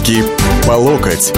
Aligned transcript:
Руки 0.00 0.24
по 0.66 0.72
локоть. 0.72 1.30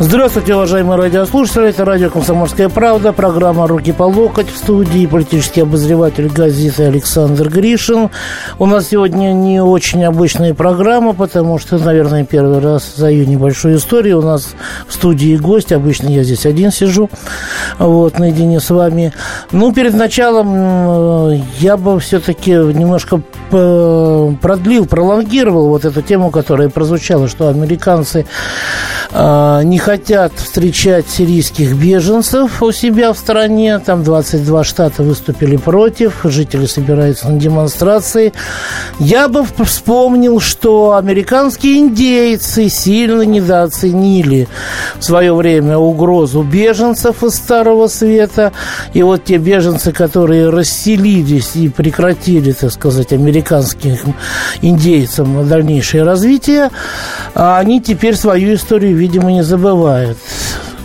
Здравствуйте, 0.00 0.56
уважаемые 0.56 0.98
радиослушатели. 0.98 1.68
Это 1.68 1.84
радио 1.84 2.10
«Комсомольская 2.10 2.68
правда», 2.68 3.12
программа 3.12 3.68
«Руки 3.68 3.92
по 3.92 4.02
локоть» 4.02 4.50
в 4.50 4.56
студии 4.56 5.06
политический 5.06 5.60
обозреватель 5.60 6.28
газеты 6.28 6.82
Александр 6.82 7.48
Гришин. 7.48 8.10
У 8.58 8.66
нас 8.66 8.88
сегодня 8.88 9.32
не 9.32 9.62
очень 9.62 10.04
обычная 10.04 10.52
программа, 10.52 11.12
потому 11.12 11.60
что, 11.60 11.78
наверное, 11.78 12.24
первый 12.24 12.58
раз 12.58 12.94
за 12.96 13.08
ее 13.08 13.24
небольшую 13.24 13.76
историю. 13.76 14.18
У 14.18 14.22
нас 14.22 14.56
в 14.88 14.92
студии 14.92 15.36
гость. 15.36 15.70
Обычно 15.70 16.08
я 16.08 16.24
здесь 16.24 16.44
один 16.44 16.72
сижу, 16.72 17.08
вот, 17.78 18.18
наедине 18.18 18.58
с 18.58 18.70
вами. 18.70 19.12
Ну, 19.52 19.72
перед 19.72 19.94
началом 19.94 21.40
я 21.60 21.76
бы 21.76 22.00
все-таки 22.00 22.50
немножко 22.50 23.20
продлил, 23.50 24.86
пролонгировал 24.86 25.68
вот 25.68 25.84
эту 25.84 26.02
тему, 26.02 26.30
которая 26.32 26.68
прозвучала, 26.68 27.28
что 27.28 27.48
американцы 27.48 28.26
а, 29.12 29.62
не 29.62 29.78
хотят 29.84 30.32
встречать 30.32 31.10
сирийских 31.10 31.76
беженцев 31.76 32.62
у 32.62 32.72
себя 32.72 33.12
в 33.12 33.18
стране. 33.18 33.78
Там 33.80 34.02
22 34.02 34.64
штата 34.64 35.02
выступили 35.02 35.58
против, 35.58 36.20
жители 36.24 36.64
собираются 36.64 37.28
на 37.28 37.38
демонстрации. 37.38 38.32
Я 38.98 39.28
бы 39.28 39.44
вспомнил, 39.44 40.40
что 40.40 40.96
американские 40.96 41.80
индейцы 41.80 42.70
сильно 42.70 43.26
недооценили 43.26 44.48
в 44.98 45.04
свое 45.04 45.34
время 45.34 45.76
угрозу 45.76 46.42
беженцев 46.42 47.22
из 47.22 47.34
Старого 47.34 47.86
Света. 47.88 48.54
И 48.94 49.02
вот 49.02 49.24
те 49.24 49.36
беженцы, 49.36 49.92
которые 49.92 50.48
расселились 50.48 51.56
и 51.56 51.68
прекратили, 51.68 52.52
так 52.52 52.72
сказать, 52.72 53.12
американским 53.12 54.14
индейцам 54.62 55.46
дальнейшее 55.46 56.04
развитие, 56.04 56.70
они 57.34 57.82
теперь 57.82 58.16
свою 58.16 58.54
историю, 58.54 58.96
видимо, 58.96 59.30
не 59.30 59.42
забывают 59.42 59.73
бывает. 59.76 60.16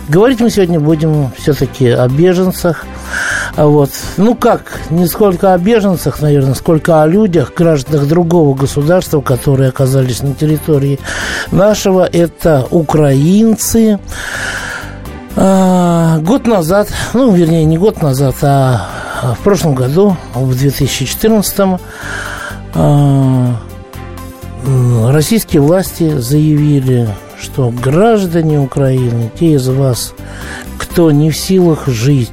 Говорить 0.08 0.40
мы 0.40 0.50
сегодня 0.50 0.80
будем 0.80 1.30
все-таки 1.38 1.88
о 1.88 2.08
беженцах. 2.08 2.84
А 3.56 3.66
вот. 3.66 3.90
Ну 4.16 4.34
как, 4.34 4.80
не 4.90 5.06
сколько 5.06 5.54
о 5.54 5.58
беженцах, 5.58 6.20
наверное, 6.20 6.54
сколько 6.54 7.02
о 7.02 7.06
людях, 7.06 7.52
гражданах 7.54 8.08
другого 8.08 8.56
государства, 8.56 9.20
которые 9.20 9.68
оказались 9.68 10.22
на 10.22 10.34
территории 10.34 10.98
нашего. 11.52 12.04
Это 12.04 12.66
украинцы. 12.70 14.00
А, 15.36 16.18
год 16.18 16.46
назад, 16.46 16.88
ну, 17.14 17.32
вернее, 17.32 17.64
не 17.64 17.78
год 17.78 18.02
назад, 18.02 18.34
а 18.42 18.88
в 19.38 19.44
прошлом 19.44 19.74
году, 19.74 20.16
в 20.34 20.58
2014 20.58 21.80
а, 22.74 23.56
российские 25.12 25.62
власти 25.62 26.18
заявили, 26.18 27.08
что 27.40 27.70
граждане 27.70 28.60
Украины, 28.60 29.30
те 29.38 29.54
из 29.54 29.68
вас, 29.68 30.14
кто 30.78 31.10
не 31.10 31.30
в 31.30 31.36
силах 31.36 31.86
жить, 31.86 32.30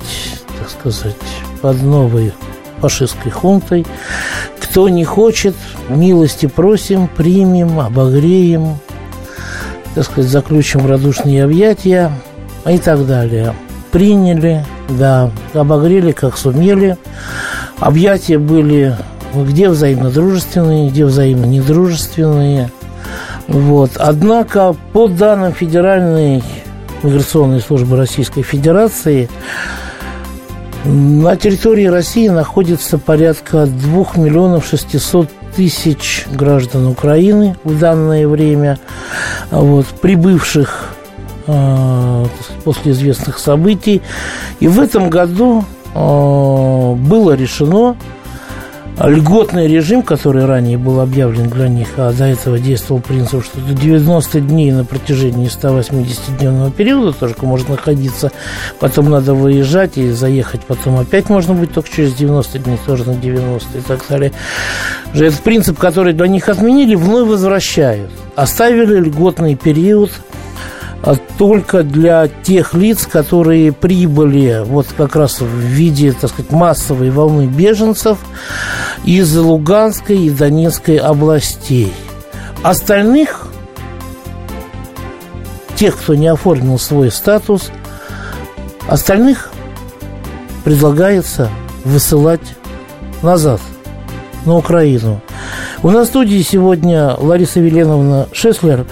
так 0.59 0.69
сказать, 0.69 1.15
под 1.61 1.81
новой 1.81 2.33
фашистской 2.79 3.31
хунтой, 3.31 3.85
кто 4.59 4.89
не 4.89 5.05
хочет, 5.05 5.55
милости 5.89 6.45
просим, 6.45 7.07
примем, 7.07 7.79
обогреем, 7.79 8.77
так 9.95 10.03
сказать, 10.03 10.29
заключим 10.29 10.85
радушные 10.85 11.43
объятия 11.43 12.11
и 12.67 12.77
так 12.77 13.07
далее. 13.07 13.55
Приняли, 13.91 14.65
да, 14.89 15.31
обогрели, 15.53 16.11
как 16.11 16.37
сумели. 16.37 16.97
Объятия 17.79 18.37
были 18.37 18.95
где 19.33 19.69
взаимно 19.69 20.09
дружественные, 20.09 20.89
где 20.89 21.05
взаимно 21.05 21.45
недружественные. 21.45 22.71
Вот. 23.47 23.91
Однако, 23.95 24.75
по 24.93 25.07
данным 25.07 25.53
Федеральной 25.53 26.43
миграционной 27.03 27.61
службы 27.61 27.95
Российской 27.95 28.41
Федерации, 28.41 29.29
на 30.83 31.35
территории 31.35 31.85
России 31.85 32.27
находится 32.27 32.97
порядка 32.97 33.65
2 33.65 34.05
миллионов 34.15 34.65
600 34.67 35.29
тысяч 35.55 36.25
граждан 36.31 36.87
Украины 36.87 37.55
в 37.63 37.77
данное 37.79 38.27
время, 38.27 38.79
вот, 39.49 39.85
прибывших 40.01 40.93
э, 41.47 42.25
после 42.63 42.91
известных 42.91 43.39
событий. 43.39 44.01
И 44.59 44.67
в 44.67 44.79
этом 44.79 45.09
году 45.09 45.65
э, 45.93 45.97
было 45.97 47.33
решено 47.33 47.97
льготный 48.99 49.67
режим, 49.67 50.01
который 50.01 50.45
ранее 50.45 50.77
был 50.77 50.99
объявлен 50.99 51.49
для 51.49 51.67
них, 51.67 51.87
а 51.97 52.11
до 52.11 52.25
этого 52.25 52.57
действовал 52.57 52.99
принцип, 53.01 53.43
что 53.43 53.59
до 53.59 53.73
90 53.73 54.41
дней 54.41 54.71
на 54.71 54.85
протяжении 54.85 55.47
180-дневного 55.47 56.71
периода 56.71 57.13
только 57.13 57.45
может 57.45 57.69
находиться, 57.69 58.31
потом 58.79 59.09
надо 59.09 59.33
выезжать 59.33 59.97
и 59.97 60.09
заехать, 60.09 60.61
потом 60.61 60.97
опять 60.97 61.29
можно 61.29 61.53
быть 61.53 61.73
только 61.73 61.89
через 61.89 62.13
90 62.13 62.59
дней, 62.59 62.79
тоже 62.85 63.05
на 63.05 63.15
90 63.15 63.77
и 63.77 63.81
так 63.81 64.03
далее. 64.09 64.31
Этот 65.13 65.39
принцип, 65.41 65.77
который 65.77 66.13
для 66.13 66.27
них 66.27 66.49
отменили, 66.49 66.95
вновь 66.95 67.29
возвращают. 67.29 68.09
Оставили 68.35 68.99
льготный 68.99 69.55
период– 69.55 70.11
а 71.03 71.15
только 71.37 71.83
для 71.83 72.27
тех 72.27 72.73
лиц, 72.73 73.07
которые 73.07 73.71
прибыли 73.71 74.63
вот 74.65 74.87
как 74.97 75.15
раз 75.15 75.41
в 75.41 75.47
виде, 75.47 76.11
так 76.11 76.31
сказать, 76.31 76.51
массовой 76.51 77.11
волны 77.11 77.45
беженцев 77.45 78.17
из 79.03 79.35
Луганской 79.35 80.17
и 80.17 80.29
Донецкой 80.29 80.97
областей. 80.97 81.93
Остальных, 82.63 83.47
тех, 85.75 85.97
кто 85.97 86.15
не 86.15 86.27
оформил 86.27 86.79
свой 86.79 87.11
статус, 87.11 87.71
остальных 88.87 89.51
предлагается 90.63 91.49
высылать 91.83 92.41
назад, 93.21 93.61
на 94.47 94.55
Украину. 94.55 95.21
У 95.83 95.91
нас 95.91 96.07
в 96.07 96.09
студии 96.09 96.41
сегодня 96.41 97.13
Лариса 97.15 97.59
Веленовна 97.59 98.27
Шеслер, 98.31 98.85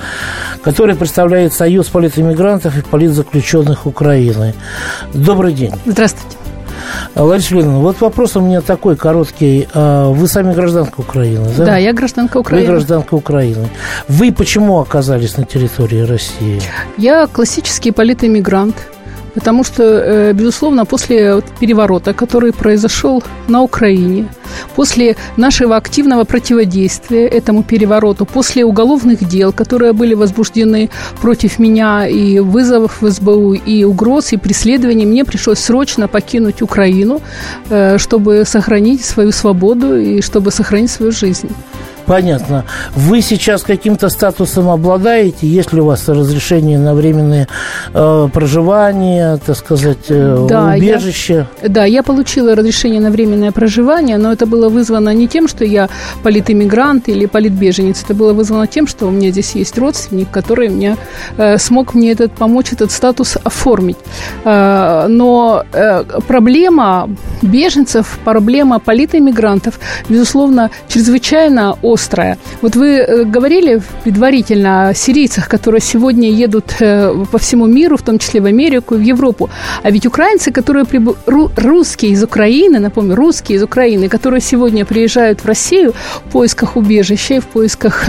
которая 0.63 0.95
представляет 0.95 1.53
Союз 1.53 1.87
политэмигрантов 1.87 2.77
и 2.77 2.81
политзаключенных 2.81 3.87
Украины. 3.87 4.53
Добрый 5.13 5.53
день. 5.53 5.73
Здравствуйте. 5.85 6.34
Лариса 7.15 7.55
Веленовна, 7.55 7.79
вот 7.79 8.01
вопрос 8.01 8.35
у 8.35 8.41
меня 8.41 8.61
такой 8.61 8.95
короткий. 8.95 9.67
А 9.73 10.09
вы 10.09 10.27
сами 10.27 10.53
гражданка 10.53 10.99
Украины, 10.99 11.49
да? 11.57 11.65
Да, 11.65 11.77
я 11.77 11.93
гражданка 11.93 12.37
Украины. 12.37 12.67
Вы 12.67 12.73
гражданка 12.73 13.13
Украины. 13.15 13.69
Вы 14.07 14.31
почему 14.33 14.79
оказались 14.79 15.37
на 15.37 15.45
территории 15.45 16.01
России? 16.01 16.61
Я 16.97 17.27
классический 17.27 17.91
политэмигрант. 17.91 18.75
Потому 19.35 19.63
что, 19.63 19.83
э, 19.83 20.33
безусловно, 20.33 20.85
после 20.85 21.41
переворота, 21.59 22.13
который 22.13 22.51
произошел 22.51 23.23
на 23.47 23.61
Украине, 23.61 24.27
после 24.75 25.15
нашего 25.37 25.75
активного 25.75 26.23
противодействия 26.23 27.27
этому 27.27 27.63
перевороту, 27.63 28.25
после 28.25 28.63
уголовных 28.63 29.27
дел, 29.27 29.51
которые 29.53 29.93
были 29.93 30.15
возбуждены 30.15 30.89
против 31.21 31.59
меня, 31.59 32.07
и 32.07 32.39
вызовов 32.39 33.01
в 33.01 33.11
СБУ, 33.11 33.53
и 33.53 33.83
угроз, 33.83 34.33
и 34.33 34.37
преследований, 34.37 35.05
мне 35.05 35.25
пришлось 35.25 35.59
срочно 35.59 36.07
покинуть 36.07 36.61
Украину, 36.61 37.21
э, 37.69 37.97
чтобы 37.97 38.45
сохранить 38.45 39.03
свою 39.03 39.31
свободу 39.31 39.97
и 39.97 40.21
чтобы 40.21 40.51
сохранить 40.51 40.91
свою 40.91 41.11
жизнь. 41.11 41.49
Понятно. 42.05 42.65
Вы 42.95 43.21
сейчас 43.21 43.63
каким-то 43.63 44.09
статусом 44.09 44.69
обладаете? 44.69 45.47
Есть 45.47 45.73
ли 45.73 45.81
у 45.81 45.85
вас 45.85 46.07
разрешение 46.07 46.77
на 46.77 46.93
временное 46.93 47.47
э, 47.93 48.29
проживание, 48.31 49.37
так 49.45 49.57
сказать, 49.57 50.05
э, 50.09 50.45
да, 50.47 50.73
убежище? 50.75 51.47
Я, 51.61 51.69
да, 51.69 51.85
я 51.85 52.03
получила 52.03 52.55
разрешение 52.55 53.01
на 53.01 53.09
временное 53.09 53.51
проживание, 53.51 54.17
но 54.17 54.31
это 54.31 54.45
было 54.45 54.69
вызвано 54.69 55.13
не 55.13 55.27
тем, 55.27 55.47
что 55.47 55.65
я 55.65 55.89
политэмигрант 56.23 57.09
или 57.09 57.25
политбеженец. 57.25 58.03
Это 58.03 58.13
было 58.13 58.33
вызвано 58.33 58.67
тем, 58.67 58.87
что 58.87 59.07
у 59.07 59.11
меня 59.11 59.31
здесь 59.31 59.55
есть 59.55 59.77
родственник, 59.77 60.29
который 60.31 60.69
мне 60.69 60.97
э, 61.37 61.57
смог 61.57 61.95
мне 61.95 62.11
этот, 62.11 62.33
помочь 62.33 62.71
этот 62.71 62.91
статус 62.91 63.37
оформить. 63.43 63.97
Э, 64.43 65.07
но 65.07 65.63
э, 65.73 66.03
проблема 66.27 67.09
беженцев, 67.41 68.19
проблема 68.23 68.79
политэмигрантов, 68.79 69.79
безусловно, 70.09 70.69
чрезвычайно 70.87 71.77
острая. 71.95 72.37
Вот 72.61 72.75
вы 72.75 72.87
э, 72.87 73.23
говорили 73.23 73.81
предварительно 74.03 74.89
о 74.89 74.93
сирийцах, 74.93 75.49
которые 75.49 75.81
сегодня 75.81 76.29
едут 76.29 76.75
э, 76.79 77.25
по 77.31 77.37
всему 77.37 77.65
миру, 77.65 77.97
в 77.97 78.01
том 78.01 78.19
числе 78.19 78.41
в 78.41 78.45
Америку 78.45 78.95
и 78.95 78.97
в 78.97 79.01
Европу. 79.01 79.49
А 79.83 79.91
ведь 79.91 80.05
украинцы, 80.05 80.51
которые 80.51 80.85
приб... 80.85 81.09
русские 81.25 82.11
из 82.11 82.23
Украины, 82.23 82.79
напомню, 82.79 83.15
русские 83.15 83.57
из 83.57 83.63
Украины, 83.63 84.09
которые 84.09 84.41
сегодня 84.41 84.85
приезжают 84.85 85.41
в 85.41 85.45
Россию 85.45 85.93
в 86.25 86.31
поисках 86.31 86.75
убежища 86.75 87.35
и 87.35 87.39
в 87.39 87.45
поисках 87.45 88.05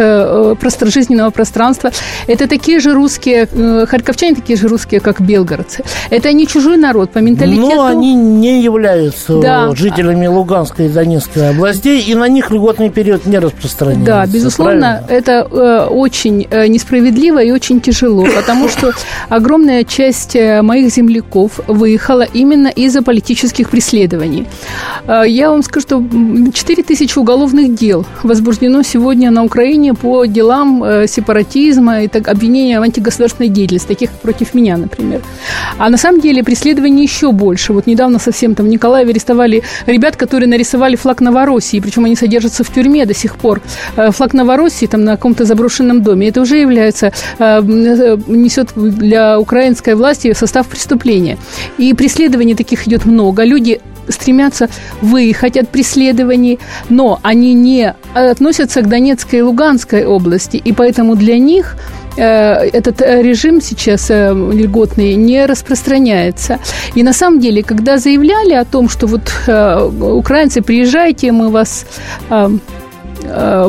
простор... 0.61 0.89
жизненного 0.89 1.31
пространства, 1.31 1.91
это 2.27 2.47
такие 2.47 2.81
же 2.81 2.93
русские, 2.93 3.47
харьковчане 3.87 4.35
такие 4.35 4.59
же 4.59 4.69
русские, 4.69 5.01
как 5.01 5.21
белгородцы. 5.21 5.85
Это 6.11 6.33
не 6.33 6.47
чужой 6.47 6.77
народ 6.77 7.11
по 7.11 7.19
менталитету. 7.19 7.77
Но 7.77 7.87
они 7.87 8.15
не 8.15 8.63
являются 8.63 9.41
да. 9.41 9.75
жителями 9.75 10.27
Луганской 10.27 10.87
и 10.87 10.89
Донецкой 10.89 11.51
областей, 11.51 12.01
и 12.01 12.15
на 12.15 12.29
них 12.29 12.51
льготный 12.51 12.91
период 12.91 13.27
не 13.27 13.39
распространяется. 13.39 13.76
Да, 14.05 14.27
безусловно, 14.27 15.03
правильно? 15.07 15.07
это 15.09 15.49
э, 15.51 15.87
очень 15.91 16.47
э, 16.51 16.67
несправедливо 16.67 17.43
и 17.43 17.51
очень 17.51 17.81
тяжело, 17.81 18.27
потому 18.35 18.69
что 18.69 18.93
огромная 19.29 19.85
часть 19.85 20.37
э, 20.37 20.63
моих 20.63 20.93
земляков 20.93 21.61
выехала 21.67 22.23
именно 22.23 22.69
из-за 22.69 23.03
политических 23.03 23.71
преследований. 23.71 24.47
Э, 25.07 25.25
я 25.27 25.51
вам 25.51 25.63
скажу, 25.63 25.87
что 25.87 26.05
4 26.53 26.83
тысячи 26.83 27.19
уголовных 27.19 27.75
дел 27.75 28.05
возбуждено 28.23 28.83
сегодня 28.83 29.31
на 29.31 29.45
Украине 29.45 29.95
по 29.95 30.25
делам 30.25 30.83
э, 30.83 31.07
сепаратизма 31.07 32.03
и 32.03 32.09
так, 32.09 32.29
обвинения 32.29 32.81
в 32.81 32.83
антигосударственной 32.83 33.49
деятельности, 33.49 33.89
таких 33.89 34.11
против 34.11 34.55
меня, 34.55 34.77
например. 34.77 35.21
А 35.79 35.89
на 35.91 35.97
самом 35.97 36.21
деле 36.21 36.43
преследований 36.43 37.03
еще 37.03 37.33
больше. 37.33 37.73
Вот 37.73 37.87
недавно 37.87 38.19
совсем 38.19 38.55
там 38.55 38.67
в 38.67 38.69
Николаеве 38.69 39.11
арестовали 39.11 39.63
ребят, 39.87 40.17
которые 40.17 40.49
нарисовали 40.49 40.97
флаг 40.97 41.21
Новороссии, 41.21 41.81
причем 41.81 42.05
они 42.05 42.17
содержатся 42.17 42.65
в 42.65 42.73
тюрьме 42.73 43.07
до 43.07 43.15
сих 43.15 43.37
пор. 43.37 43.61
Э, 43.97 44.11
флаг 44.11 44.35
Новороссии 44.35 44.87
там 44.87 45.05
на 45.05 45.13
каком-то 45.13 45.45
заброшенном 45.45 46.03
доме. 46.03 46.29
Это 46.29 46.41
уже 46.41 46.57
является, 46.57 47.13
э, 47.39 47.63
несет 47.63 48.69
для 48.75 49.39
украинской 49.39 49.95
власти 49.95 50.33
состав 50.35 50.67
преступления. 50.67 51.39
И 51.79 51.95
преследований 51.95 52.55
таких 52.55 52.87
идет 52.87 53.07
много. 53.07 53.45
Люди 53.45 53.81
стремятся 54.09 54.69
выехать 55.03 55.57
от 55.57 55.69
преследований, 55.69 56.59
но 56.89 57.19
они 57.23 57.55
не 57.55 57.95
относятся 58.15 58.83
к 58.83 58.89
Донецкой 58.89 59.41
и 59.41 59.43
Луганской 59.43 60.07
области, 60.07 60.57
и 60.57 60.73
поэтому 60.73 61.17
для 61.17 61.39
них 61.39 61.77
Э, 62.17 62.65
этот 62.73 63.03
э, 63.03 63.23
режим 63.23 63.61
сейчас 63.61 64.11
э, 64.11 64.33
льготный 64.33 65.15
не 65.17 65.47
распространяется. 65.47 66.59
И 66.95 67.03
на 67.03 67.13
самом 67.13 67.41
деле, 67.41 67.63
когда 67.63 67.99
заявляли 67.99 68.55
о 68.55 68.65
том, 68.65 68.89
что 68.89 69.07
вот 69.07 69.23
украинцы, 70.01 70.63
приезжайте, 70.63 71.33
мы 71.33 71.51
вас 71.51 71.87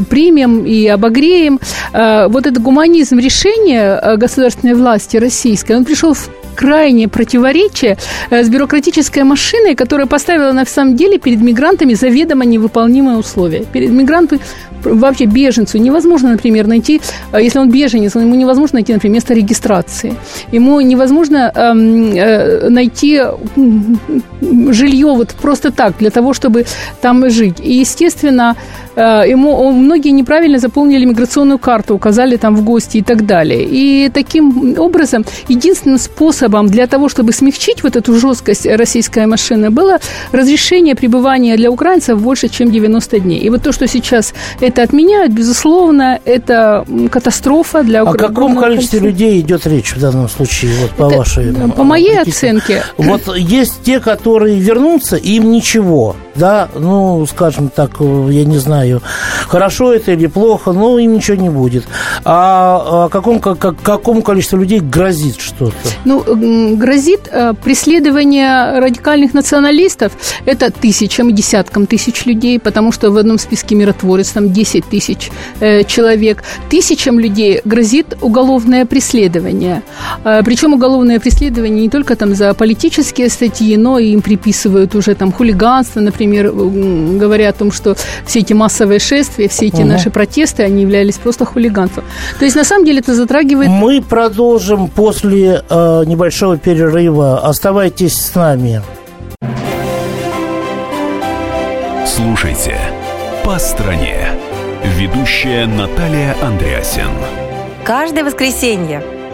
примем 0.09 0.65
и 0.65 0.87
обогреем. 0.87 1.59
Вот 1.93 2.45
этот 2.45 2.61
гуманизм 2.61 3.19
решения 3.19 4.17
государственной 4.17 4.73
власти 4.73 5.17
российской, 5.17 5.73
он 5.73 5.85
пришел 5.85 6.13
в 6.13 6.29
крайнее 6.55 7.07
противоречие 7.07 7.97
с 8.31 8.49
бюрократической 8.49 9.23
машиной, 9.23 9.75
которая 9.75 10.07
поставила 10.07 10.51
на 10.51 10.65
самом 10.65 10.95
деле 10.95 11.19
перед 11.19 11.39
мигрантами 11.39 11.93
заведомо 11.93 12.45
невыполнимые 12.45 13.17
условия. 13.17 13.63
Перед 13.71 13.91
мигрантами 13.91 14.41
вообще 14.83 15.25
беженцу 15.25 15.77
невозможно, 15.77 16.31
например, 16.31 16.67
найти, 16.67 17.01
э, 17.31 17.41
если 17.41 17.59
он 17.59 17.69
беженец, 17.69 18.15
ему 18.15 18.35
невозможно 18.35 18.77
найти, 18.77 18.93
например, 18.93 19.15
место 19.15 19.33
регистрации. 19.33 20.15
Ему 20.51 20.79
невозможно 20.81 21.51
эм, 21.53 22.13
э, 22.15 22.69
найти 22.69 23.21
жилье 24.69 25.07
вот 25.07 25.29
просто 25.41 25.71
так, 25.71 25.97
для 25.99 26.09
того, 26.09 26.33
чтобы 26.33 26.65
там 27.01 27.29
жить. 27.29 27.59
И, 27.59 27.73
естественно, 27.73 28.55
э, 28.55 28.86
ему 28.97 29.71
многие 29.71 30.09
неправильно 30.09 30.59
заполнили 30.59 31.05
миграционную 31.05 31.59
карту, 31.59 31.95
указали 31.95 32.35
там 32.37 32.55
в 32.55 32.63
гости 32.63 32.97
и 32.97 33.01
так 33.03 33.25
далее. 33.25 33.63
И 33.63 34.09
таким 34.09 34.75
образом 34.79 35.23
единственным 35.47 35.99
способом 35.99 36.67
для 36.67 36.87
того, 36.87 37.07
чтобы 37.07 37.31
смягчить 37.31 37.83
вот 37.83 37.95
эту 37.95 38.13
жесткость 38.19 38.65
российской 38.65 39.25
машины, 39.27 39.69
было 39.69 39.99
разрешение 40.31 40.95
пребывания 40.95 41.55
для 41.57 41.69
украинцев 41.69 42.19
больше, 42.19 42.49
чем 42.49 42.71
90 42.71 43.19
дней. 43.19 43.39
И 43.39 43.49
вот 43.49 43.63
то, 43.63 43.71
что 43.71 43.87
сейчас 43.87 44.33
это 44.59 44.81
отменяют, 44.81 45.31
безусловно, 45.31 46.19
это 46.25 46.85
катастрофа 47.11 47.83
для 47.83 48.03
Украины. 48.03 48.25
О 48.25 48.27
каком 48.27 48.57
количестве 48.57 48.99
людей 48.99 49.39
идет 49.41 49.67
речь 49.67 49.93
в 49.95 49.99
данном 49.99 50.27
случае, 50.27 50.71
вот 50.81 50.91
по 50.91 51.07
это, 51.07 51.17
вашей... 51.17 51.53
По 51.53 51.83
моей 51.83 52.19
оценке. 52.19 52.83
Вот 52.97 53.21
есть 53.37 53.83
те, 53.83 53.99
которые 53.99 54.59
вернутся, 54.59 55.17
им 55.17 55.51
ничего, 55.51 56.15
да, 56.37 56.69
ну, 56.75 57.25
скажем 57.25 57.69
так, 57.69 57.99
я 57.99 58.45
не 58.45 58.57
знаю, 58.57 59.01
хорошо 59.47 59.93
это 59.93 60.11
или 60.11 60.27
плохо, 60.27 60.71
но 60.71 60.99
им 60.99 61.13
ничего 61.13 61.37
не 61.37 61.49
будет. 61.49 61.85
А 62.23 63.05
о 63.05 63.09
каком, 63.09 63.39
как, 63.39 63.59
какому 63.81 64.21
количеству 64.21 64.57
людей 64.59 64.79
грозит 64.79 65.39
что-то? 65.39 65.73
Ну, 66.05 66.23
грозит 66.77 67.27
э, 67.31 67.53
преследование 67.63 68.79
радикальных 68.79 69.33
националистов, 69.33 70.13
это 70.45 70.71
тысячам, 70.71 71.33
десяткам 71.33 71.87
тысяч 71.87 72.25
людей, 72.25 72.59
потому 72.59 72.91
что 72.91 73.11
в 73.11 73.17
одном 73.17 73.37
списке 73.39 73.75
миротворец 73.75 74.29
там 74.29 74.53
10 74.53 74.85
тысяч 74.85 75.31
э, 75.59 75.83
человек. 75.83 76.43
Тысячам 76.69 77.19
людей 77.19 77.61
грозит 77.65 78.17
уголовное 78.21 78.85
преследование. 78.85 79.81
Э, 80.23 80.41
причем 80.43 80.73
уголовное 80.73 81.19
преследование 81.19 81.83
не 81.83 81.89
только 81.89 82.15
там 82.15 82.35
за 82.35 82.53
политические 82.53 83.29
статьи, 83.29 83.75
но 83.77 83.99
и 83.99 84.11
им 84.11 84.21
приписывают 84.21 84.95
уже 84.95 85.15
там 85.15 85.31
хулиганство, 85.31 85.99
например, 85.99 86.26
говоря 86.31 87.49
о 87.49 87.53
том, 87.53 87.71
что 87.71 87.95
все 88.25 88.39
эти 88.39 88.53
массовые 88.53 88.99
шествия, 88.99 89.47
все 89.47 89.67
эти 89.67 89.81
угу. 89.81 89.85
наши 89.85 90.09
протесты, 90.09 90.63
они 90.63 90.83
являлись 90.83 91.17
просто 91.17 91.45
хулиганством. 91.45 92.05
То 92.39 92.45
есть, 92.45 92.55
на 92.55 92.63
самом 92.63 92.85
деле, 92.85 92.99
это 92.99 93.13
затрагивает... 93.13 93.69
Мы 93.69 94.01
продолжим 94.01 94.87
после 94.87 95.63
э, 95.69 96.03
небольшого 96.05 96.57
перерыва. 96.57 97.47
Оставайтесь 97.47 98.15
с 98.15 98.35
нами. 98.35 98.81
Слушайте 102.05 102.77
«По 103.43 103.59
стране». 103.59 104.27
Ведущая 104.97 105.65
Наталья 105.65 106.35
Андреасин. 106.41 107.09
Каждое 107.83 108.23
воскресенье 108.23 109.03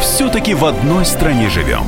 Все-таки 0.00 0.54
в 0.54 0.64
одной 0.64 1.04
стране 1.04 1.48
живем. 1.48 1.84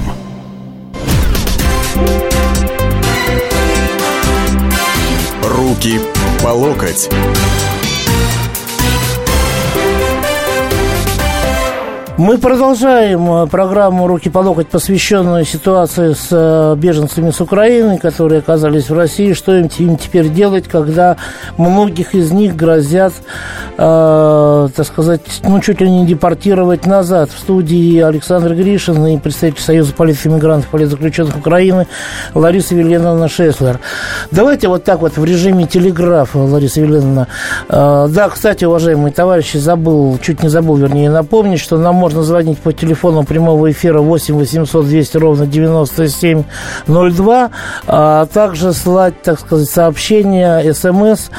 Руки 5.43 6.01
по 6.43 6.49
локоть. 6.49 7.09
Мы 12.21 12.37
продолжаем 12.37 13.33
э, 13.33 13.47
программу 13.47 14.07
«Руки 14.07 14.29
по 14.29 14.41
локоть», 14.41 14.69
посвященную 14.69 15.47
ситуации 15.47 16.13
с 16.13 16.29
э, 16.31 16.77
беженцами 16.77 17.31
с 17.31 17.41
Украины, 17.41 17.97
которые 17.97 18.41
оказались 18.41 18.91
в 18.91 18.95
России. 18.95 19.33
Что 19.33 19.57
им, 19.57 19.71
им 19.79 19.97
теперь 19.97 20.29
делать, 20.29 20.69
когда 20.69 21.17
многих 21.57 22.15
из 22.15 22.31
них 22.31 22.55
грозят, 22.57 23.15
э, 23.79 24.69
так 24.77 24.87
сказать, 24.87 25.23
ну, 25.45 25.61
чуть 25.61 25.81
ли 25.81 25.91
не 25.91 26.05
депортировать 26.05 26.85
назад. 26.85 27.31
В 27.31 27.39
студии 27.39 27.99
Александр 28.01 28.55
Гришин 28.55 29.07
и 29.07 29.17
представитель 29.17 29.63
Союза 29.63 29.95
политэмигрантов, 29.95 30.69
политзаключенных 30.69 31.39
Украины 31.39 31.87
Лариса 32.35 32.75
Вильяновна 32.75 33.29
Шеслер. 33.29 33.81
Давайте 34.31 34.69
вот 34.69 34.85
так 34.85 35.01
вот 35.01 35.17
в 35.17 35.25
режиме 35.25 35.65
телеграфа, 35.65 36.37
Лариса 36.37 36.83
Вильяновна. 36.83 37.29
Э, 37.71 38.09
да, 38.11 38.29
кстати, 38.29 38.67
уважаемые 38.67 39.11
товарищи, 39.11 39.57
забыл, 39.57 40.19
чуть 40.21 40.43
не 40.43 40.51
забыл, 40.51 40.77
вернее, 40.77 41.09
напомнить, 41.09 41.61
что 41.61 41.79
нам 41.79 41.95
можно 41.95 42.10
звонить 42.11 42.59
по 42.59 42.73
телефону 42.73 43.25
прямого 43.25 43.71
эфира 43.71 44.01
8 44.01 44.37
800 44.37 44.87
200 44.87 45.17
ровно 45.17 45.47
9702, 45.47 47.51
а 47.87 48.27
также 48.27 48.73
слать, 48.73 49.23
так 49.23 49.41
сказать, 49.41 49.69
сообщения, 49.69 50.73
смс 50.73 51.31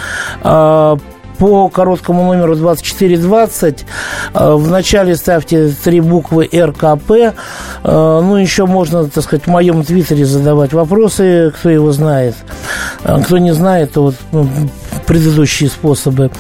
а, 0.41 0.97
по 1.37 1.69
короткому 1.69 2.25
номеру 2.25 2.55
2420. 2.55 3.85
А, 4.33 4.55
в 4.55 4.69
начале 4.69 5.15
ставьте 5.15 5.73
три 5.83 5.99
буквы 5.99 6.49
РКП. 6.53 7.35
А, 7.83 8.21
ну, 8.21 8.37
еще 8.37 8.65
можно, 8.65 9.07
так 9.07 9.23
сказать, 9.23 9.45
в 9.45 9.49
моем 9.49 9.83
твиттере 9.83 10.25
задавать 10.25 10.73
вопросы, 10.73 11.53
кто 11.55 11.69
его 11.69 11.91
знает. 11.91 12.35
Кто 13.03 13.39
не 13.39 13.53
знает, 13.53 13.93
то 13.93 14.03
вот 14.03 14.15
ну, 14.31 14.47
предыдущие 15.11 15.67
способы. 15.67 16.31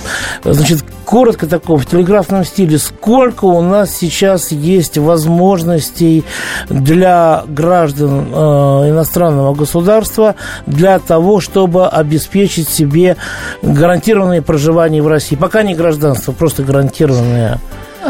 Значит, 0.45 0.85
коротко 1.03 1.45
таком, 1.45 1.77
в 1.77 1.85
телеграфном 1.85 2.45
стиле, 2.45 2.77
сколько 2.77 3.43
у 3.43 3.61
нас 3.61 3.93
сейчас 3.93 4.53
есть 4.53 4.97
возможностей 4.97 6.23
для 6.69 7.43
граждан 7.49 8.27
э, 8.31 8.35
иностранного 8.91 9.53
государства 9.53 10.35
для 10.67 10.99
того, 10.99 11.41
чтобы 11.41 11.85
обеспечить 11.85 12.69
себе 12.69 13.17
гарантированное 13.61 14.41
проживание 14.41 15.03
в 15.03 15.07
России. 15.09 15.35
Пока 15.35 15.63
не 15.63 15.75
гражданство, 15.75 16.31
просто 16.31 16.63
гарантированное 16.63 17.59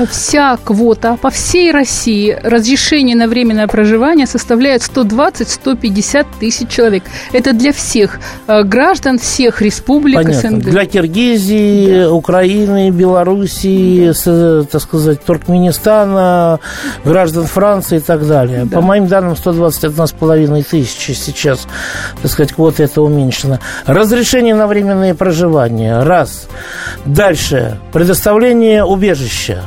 вся 0.10 0.58
квота 0.58 1.18
по 1.18 1.30
всей 1.30 1.72
России 1.72 2.38
разрешение 2.42 3.16
на 3.16 3.28
временное 3.28 3.68
проживание 3.68 4.28
составляет 4.28 4.82
120-150 4.82 6.26
тысяч 6.40 6.70
человек. 6.70 7.04
Это 7.32 7.54
для 7.54 7.74
всех 7.74 8.20
э, 8.48 8.64
граждан 8.64 9.20
всех 9.20 9.62
республик 9.62 10.16
Понятно. 10.16 10.50
СНГ. 10.50 10.64
Для 10.64 10.86
Киргизии, 10.86 12.04
да. 12.04 12.12
Украины, 12.12 12.90
Белоруссии, 12.92 14.12
да. 14.26 14.64
так 14.64 14.82
сказать, 14.82 15.24
Туркменистана, 15.24 16.60
граждан 17.04 17.46
Франции 17.46 17.98
и 17.98 18.02
так 18.02 18.26
далее. 18.28 18.66
Да. 18.66 18.78
По 18.78 18.82
моим 18.82 19.08
данным, 19.08 19.34
121,5 19.34 20.64
тысячи 20.70 21.12
сейчас, 21.12 21.68
так 22.22 22.32
сказать, 22.32 22.54
квота 22.54 22.84
это 22.84 23.02
уменьшена. 23.02 23.60
Разрешение 23.86 24.56
на 24.56 24.68
временное 24.68 25.14
проживание. 25.14 26.04
Раз. 26.04 26.48
Дальше. 27.06 27.80
Предоставление 27.92 28.84
убежища. 28.84 29.64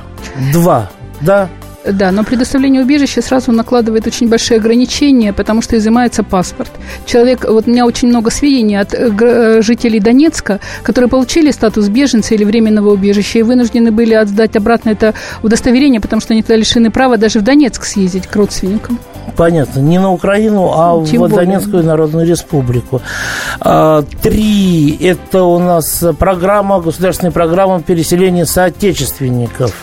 Два. 0.52 0.90
Да, 1.20 1.48
да, 1.84 2.10
но 2.12 2.24
предоставление 2.24 2.82
убежища 2.82 3.20
сразу 3.20 3.52
накладывает 3.52 4.06
очень 4.06 4.28
большие 4.28 4.58
ограничения, 4.58 5.34
потому 5.34 5.60
что 5.60 5.76
изымается 5.76 6.22
паспорт. 6.22 6.70
Человек, 7.04 7.44
вот 7.46 7.66
у 7.66 7.70
меня 7.70 7.84
очень 7.84 8.08
много 8.08 8.30
сведений 8.30 8.76
от 8.76 8.94
э, 8.94 9.10
э, 9.20 9.62
жителей 9.62 10.00
Донецка, 10.00 10.60
которые 10.82 11.10
получили 11.10 11.50
статус 11.50 11.88
беженца 11.88 12.34
или 12.34 12.44
временного 12.44 12.90
убежища 12.90 13.38
и 13.38 13.42
вынуждены 13.42 13.92
были 13.92 14.14
отдать 14.14 14.56
обратно 14.56 14.90
это 14.90 15.12
удостоверение, 15.42 16.00
потому 16.00 16.22
что 16.22 16.32
они 16.32 16.42
тогда 16.42 16.56
лишены 16.56 16.90
права 16.90 17.18
даже 17.18 17.40
в 17.40 17.42
Донецк 17.42 17.84
съездить 17.84 18.26
к 18.28 18.34
родственникам. 18.34 18.98
Понятно. 19.36 19.80
Не 19.80 19.98
на 19.98 20.10
Украину, 20.10 20.70
а 20.74 21.04
Тем 21.04 21.24
в 21.24 21.28
более. 21.28 21.36
Донецкую 21.36 21.84
Народную 21.84 22.26
Республику. 22.26 23.02
А, 23.60 24.02
три. 24.22 24.96
Это 25.00 25.42
у 25.42 25.58
нас 25.58 26.02
программа, 26.18 26.80
государственная 26.80 27.32
программа 27.32 27.82
переселения 27.82 28.46
соотечественников. 28.46 29.74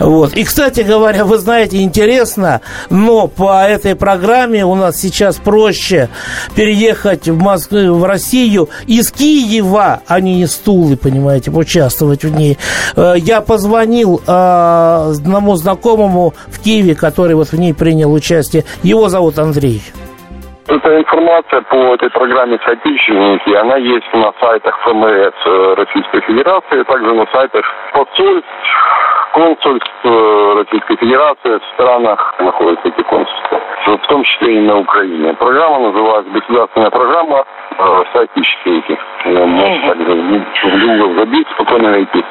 Вот. 0.00 0.32
И, 0.32 0.44
кстати 0.44 0.80
говоря, 0.80 1.24
вы 1.24 1.38
знаете, 1.38 1.82
интересно, 1.82 2.62
но 2.88 3.28
по 3.28 3.64
этой 3.66 3.94
программе 3.94 4.64
у 4.64 4.74
нас 4.74 4.96
сейчас 4.96 5.36
проще 5.36 6.08
переехать 6.54 7.28
в 7.28 7.38
Москву, 7.38 7.94
в 7.94 8.04
Россию 8.04 8.70
из 8.86 9.12
Киева, 9.12 10.00
а 10.06 10.20
не 10.20 10.42
из 10.42 10.54
Тулы, 10.54 10.96
понимаете, 10.96 11.50
участвовать 11.50 12.24
в 12.24 12.34
ней. 12.34 12.56
Э, 12.96 13.14
я 13.16 13.42
позвонил 13.42 14.22
э, 14.26 15.10
одному 15.12 15.54
знакомому 15.56 16.32
в 16.48 16.60
Киеве, 16.60 16.94
который 16.94 17.36
вот 17.36 17.52
в 17.52 17.58
ней 17.58 17.74
принял 17.74 18.10
участие. 18.10 18.64
Его 18.82 19.10
зовут 19.10 19.38
Андрей. 19.38 19.82
Эта 20.70 21.00
информация 21.00 21.62
по 21.62 21.76
этой 21.94 22.08
программе 22.10 22.56
«Соотечественники», 22.64 23.52
она 23.54 23.76
есть 23.78 24.06
на 24.14 24.32
сайтах 24.40 24.78
ФМС 24.84 25.34
э, 25.44 25.74
Российской 25.76 26.20
Федерации, 26.20 26.82
а 26.82 26.84
также 26.84 27.12
на 27.12 27.26
сайтах 27.32 27.64
посольств 27.92 28.48
консульств 29.32 29.90
э, 30.04 30.54
Российской 30.58 30.96
Федерации 30.98 31.58
в 31.58 31.74
странах 31.74 32.34
находятся 32.38 32.86
эти 32.86 33.02
консульства, 33.02 33.60
в 33.84 34.06
том 34.06 34.22
числе 34.22 34.58
и 34.58 34.60
на 34.60 34.78
Украине. 34.78 35.34
Программа 35.34 35.90
называется 35.90 36.30
«Государственная 36.30 36.90
программа 36.90 37.44
э, 37.76 38.02
соотечественники». 38.12 38.96
Можно 39.24 39.88
также 39.88 40.14
в 40.14 40.86
Google 40.86 41.18
забить, 41.18 41.48
спокойно 41.54 41.90
найти. 41.90 42.24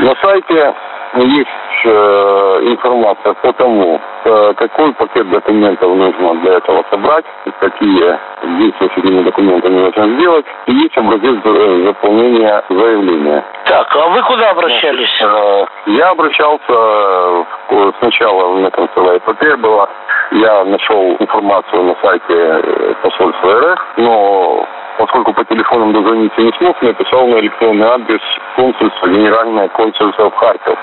На 0.00 0.14
сайте 0.20 0.74
есть 1.20 1.48
э, 1.84 2.60
информация 2.62 3.34
по 3.34 3.52
тому, 3.52 4.00
э, 4.24 4.54
какой 4.54 4.94
пакет 4.94 5.28
документов 5.30 5.94
нужно 5.94 6.34
для 6.36 6.54
этого 6.54 6.84
собрать, 6.90 7.24
какие 7.60 8.18
действия 8.58 9.22
документы 9.22 9.68
нужно 9.68 10.04
сделать, 10.16 10.46
и 10.66 10.72
есть 10.72 10.96
образец 10.96 11.36
э, 11.44 11.84
заполнения 11.86 12.62
заявления. 12.68 13.44
Так, 13.66 13.94
а 13.94 14.08
вы 14.08 14.22
куда 14.22 14.50
обращались? 14.50 15.22
Я 15.86 16.10
обращался 16.10 17.46
сначала 18.00 18.58
на 18.58 18.70
канцелярии 18.70 19.18
ПП 19.18 19.58
была, 19.58 19.88
я 20.32 20.64
нашел 20.64 21.16
информацию 21.18 21.82
на 21.82 21.96
сайте 22.02 22.94
посольства 23.02 23.60
РФ, 23.60 23.80
но 23.98 24.66
поскольку 24.98 25.32
по 25.32 25.44
телефонам 25.44 25.92
дозвониться 25.92 26.40
не 26.40 26.52
смог, 26.58 26.80
написал 26.82 27.26
на 27.26 27.38
электронный 27.40 27.86
адрес 27.86 28.20
консульства, 28.56 29.08
генеральное 29.08 29.68
консульство 29.68 30.30
в 30.30 30.34
Харьков. 30.36 30.78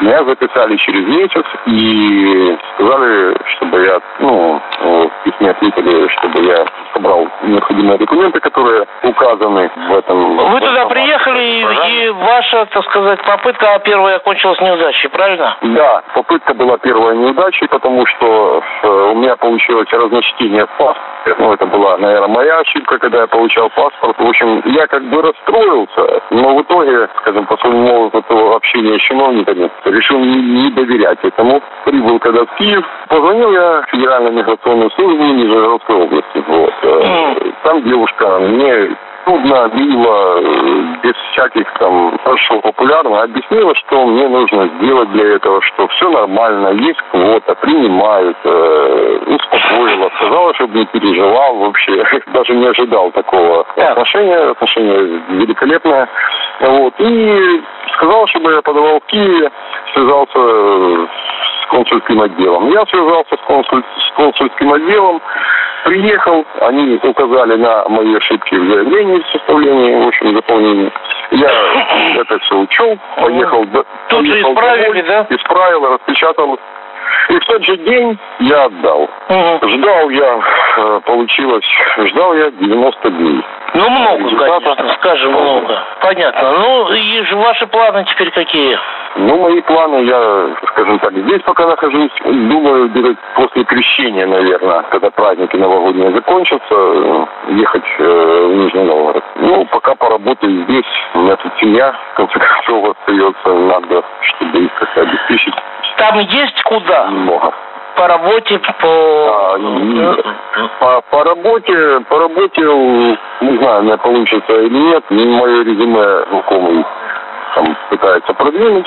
Меня 0.00 0.24
записали 0.24 0.76
через 0.76 1.06
месяц 1.06 1.44
и 1.66 2.58
сказали, 2.74 3.36
чтобы 3.56 3.84
я, 3.84 3.98
ну, 4.20 4.60
в 4.80 5.10
письме 5.24 5.50
ответили, 5.50 6.08
чтобы 6.18 6.44
я 6.44 6.66
собрал 6.92 7.26
необходимые 7.42 7.98
документы, 7.98 8.40
которые 8.40 8.86
указаны 9.02 9.70
в 9.88 9.96
этом. 9.96 10.36
Вы 10.36 10.60
туда 10.60 10.86
приехали, 10.86 11.42
и, 11.42 12.04
и 12.04 12.08
ваша, 12.10 12.66
так 12.66 12.84
сказать, 12.84 13.22
попытка 13.24 13.80
первая 13.84 14.16
окончилась 14.16 14.60
неудачей, 14.60 15.08
правильно? 15.08 15.56
Да, 15.62 16.02
попытка 16.14 16.54
была 16.54 16.76
первая 16.78 17.14
неудачей, 17.14 17.68
потому 17.68 18.04
что 18.06 18.62
э, 18.82 18.88
у 18.88 19.14
меня 19.14 19.36
получилось 19.36 19.88
разночтение 19.92 20.66
в 20.66 20.70
паспорте. 20.78 21.34
Ну, 21.38 21.52
это 21.52 21.66
была, 21.66 21.98
наверное, 21.98 22.28
моя 22.28 22.58
ошибка, 22.58 22.98
когда 22.98 23.22
я 23.22 23.26
получал 23.26 23.68
паспорт. 23.70 24.16
В 24.18 24.28
общем, 24.28 24.62
я 24.66 24.86
как 24.86 25.02
бы 25.04 25.22
расстроился, 25.22 26.22
но 26.30 26.56
в 26.56 26.62
итоге, 26.62 27.08
скажем, 27.20 27.46
по 27.46 27.56
своему 27.58 28.06
опыту 28.06 28.54
общения 28.54 28.98
с 28.98 29.02
чиновниками, 29.02 29.70
решил 29.90 30.18
не, 30.20 30.70
доверять 30.70 31.18
этому. 31.22 31.62
Прибыл 31.84 32.18
когда 32.18 32.44
в 32.44 32.56
Киев, 32.56 32.84
позвонил 33.08 33.52
я 33.52 33.82
в 33.82 33.90
Федеральную 33.90 34.34
миграционную 34.34 34.90
службу 34.92 35.24
Нижегородской 35.24 35.96
области. 35.96 36.44
Вот. 36.46 36.74
Mm. 36.82 37.54
Там 37.62 37.82
девушка 37.84 38.38
мне 38.40 38.96
трудно, 39.26 39.68
мило, 39.74 40.40
без 41.02 41.14
всяких 41.32 41.70
там 41.78 42.16
хорошо 42.18 42.60
популярно 42.60 43.22
объяснила, 43.22 43.74
что 43.74 44.06
мне 44.06 44.28
нужно 44.28 44.68
сделать 44.78 45.10
для 45.10 45.34
этого, 45.34 45.60
что 45.62 45.88
все 45.88 46.08
нормально, 46.10 46.68
есть 46.68 47.00
квота, 47.10 47.54
принимают, 47.56 48.36
э, 48.44 49.18
успокоила, 49.26 50.10
сказала, 50.16 50.54
чтобы 50.54 50.78
не 50.78 50.86
переживал 50.86 51.56
вообще, 51.56 52.04
даже 52.28 52.54
не 52.54 52.66
ожидал 52.66 53.10
такого 53.10 53.66
отношения, 53.76 54.50
отношение 54.50 55.20
великолепное, 55.28 56.08
вот, 56.60 56.94
и 56.98 57.62
сказал, 57.94 58.26
чтобы 58.28 58.52
я 58.52 58.62
подавал 58.62 59.00
в 59.00 59.06
Киеве, 59.06 59.50
связался 59.92 60.38
с 60.38 61.55
консульским 61.70 62.20
отделом. 62.20 62.68
Я 62.70 62.84
связался 62.86 63.36
с, 63.36 63.46
консуль, 63.46 63.82
с 63.98 64.16
консульским 64.16 64.72
отделом, 64.72 65.20
приехал, 65.84 66.44
они 66.60 66.98
указали 67.02 67.56
на 67.56 67.88
мои 67.88 68.14
ошибки 68.16 68.54
в 68.54 68.70
заявлении, 68.70 69.20
в 69.20 69.28
составлении, 69.30 70.04
в 70.04 70.08
общем, 70.08 70.34
заполнении. 70.34 70.92
Я 71.30 71.50
это 72.20 72.38
все 72.40 72.58
учел, 72.58 72.98
поехал... 73.16 73.64
Тут 73.66 74.20
поехал 74.20 74.24
же 74.24 74.40
исправили, 74.40 75.02
домой, 75.02 75.26
да? 75.28 75.36
Исправил, 75.36 75.92
распечатал. 75.92 76.58
И 77.28 77.38
в 77.38 77.44
тот 77.46 77.64
же 77.64 77.76
день 77.78 78.18
я 78.40 78.64
отдал. 78.64 79.08
Угу. 79.28 79.68
Ждал 79.68 80.10
я, 80.10 80.40
получилось, 81.06 81.64
ждал 81.98 82.34
я 82.34 82.50
90 82.50 83.10
дней. 83.10 83.44
Ну, 83.74 83.90
много, 83.90 84.36
конечно, 84.36 84.94
скажем, 85.00 85.32
много. 85.32 85.84
Понятно. 86.00 86.52
Ну, 86.52 86.92
и 86.92 87.34
ваши 87.34 87.66
планы 87.66 88.04
теперь 88.04 88.30
какие? 88.30 88.78
Ну, 89.16 89.38
мои 89.38 89.60
планы, 89.62 90.04
я, 90.04 90.56
скажем 90.68 90.98
так, 90.98 91.12
здесь 91.12 91.42
пока 91.42 91.66
нахожусь, 91.66 92.10
думаю, 92.24 92.88
где-то 92.88 93.16
после 93.34 93.64
крещения, 93.64 94.26
наверное, 94.26 94.82
когда 94.90 95.10
праздники 95.10 95.56
новогодние 95.56 96.10
закончатся, 96.12 97.28
ехать 97.48 97.84
э, 97.98 98.46
в 98.46 98.54
Нижний 98.56 98.84
Новгород. 98.84 99.24
Ну, 99.36 99.64
пока 99.66 99.94
поработаю 99.94 100.64
здесь, 100.64 100.84
у 101.14 101.20
меня 101.20 101.36
тут 101.36 101.52
семья, 101.60 101.94
в 102.12 102.16
конце 102.16 102.38
концов, 102.38 102.96
остается, 102.96 103.54
надо, 103.54 104.04
чтобы 104.20 104.58
их 104.64 104.74
как-то 104.74 105.02
обеспечить. 105.02 105.54
Там 105.96 106.18
есть 106.18 106.62
куда? 106.62 107.06
Много 107.06 107.54
по 107.96 108.06
работе, 108.06 108.58
по... 108.58 108.88
А, 108.88 109.58
по, 110.80 111.00
по 111.10 111.24
работе, 111.24 112.00
по 112.08 112.18
работе, 112.18 112.62
не 113.40 113.58
знаю, 113.58 113.80
у 113.80 113.84
меня 113.84 113.96
получится 113.96 114.60
или 114.60 114.78
нет, 114.78 115.04
мое 115.10 115.64
резюме 115.64 116.24
знакомый 116.30 116.84
там 117.54 117.76
пытается 117.90 118.34
продвинуть. 118.34 118.86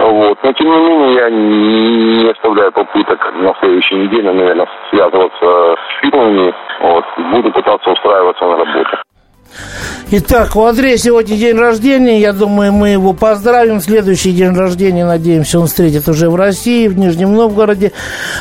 Вот. 0.00 0.38
Но 0.42 0.52
тем 0.52 0.70
не 0.70 0.78
менее 0.78 1.14
я 1.14 1.30
не 1.30 2.30
оставляю 2.30 2.72
попыток 2.72 3.32
на 3.34 3.54
следующей 3.60 3.96
неделе, 3.96 4.32
наверное, 4.32 4.68
связываться 4.90 5.76
с 5.76 6.00
фирмами. 6.00 6.54
Вот. 6.80 7.04
Буду 7.16 7.52
пытаться 7.52 7.90
устраиваться 7.90 8.44
на 8.44 8.56
работу. 8.56 8.96
Итак, 10.10 10.54
у 10.54 10.64
Андрея 10.64 10.96
сегодня 10.96 11.36
день 11.36 11.56
рождения. 11.56 12.20
Я 12.20 12.32
думаю, 12.32 12.72
мы 12.72 12.90
его 12.90 13.12
поздравим. 13.12 13.80
Следующий 13.80 14.32
день 14.32 14.52
рождения, 14.54 15.04
надеемся, 15.04 15.58
он 15.58 15.66
встретит 15.66 16.08
уже 16.08 16.28
в 16.30 16.36
России, 16.36 16.88
в 16.88 16.96
Нижнем 16.96 17.34
Новгороде. 17.34 17.92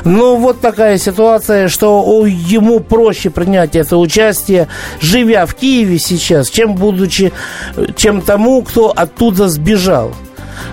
Но 0.04 0.36
вот 0.36 0.60
такая 0.60 0.98
ситуация, 0.98 1.70
что 1.70 2.26
ему 2.28 2.80
проще 2.80 3.30
принять 3.30 3.76
это 3.76 3.98
участие, 3.98 4.68
живя 5.00 5.46
в 5.46 5.56
Киеве 5.56 6.00
сейчас, 6.00 6.50
чем 6.50 6.76
будучи, 6.76 7.32
чем 7.96 8.22
тому, 8.22 8.62
кто 8.62 8.92
оттуда 8.96 9.48
сбежал. 9.48 10.14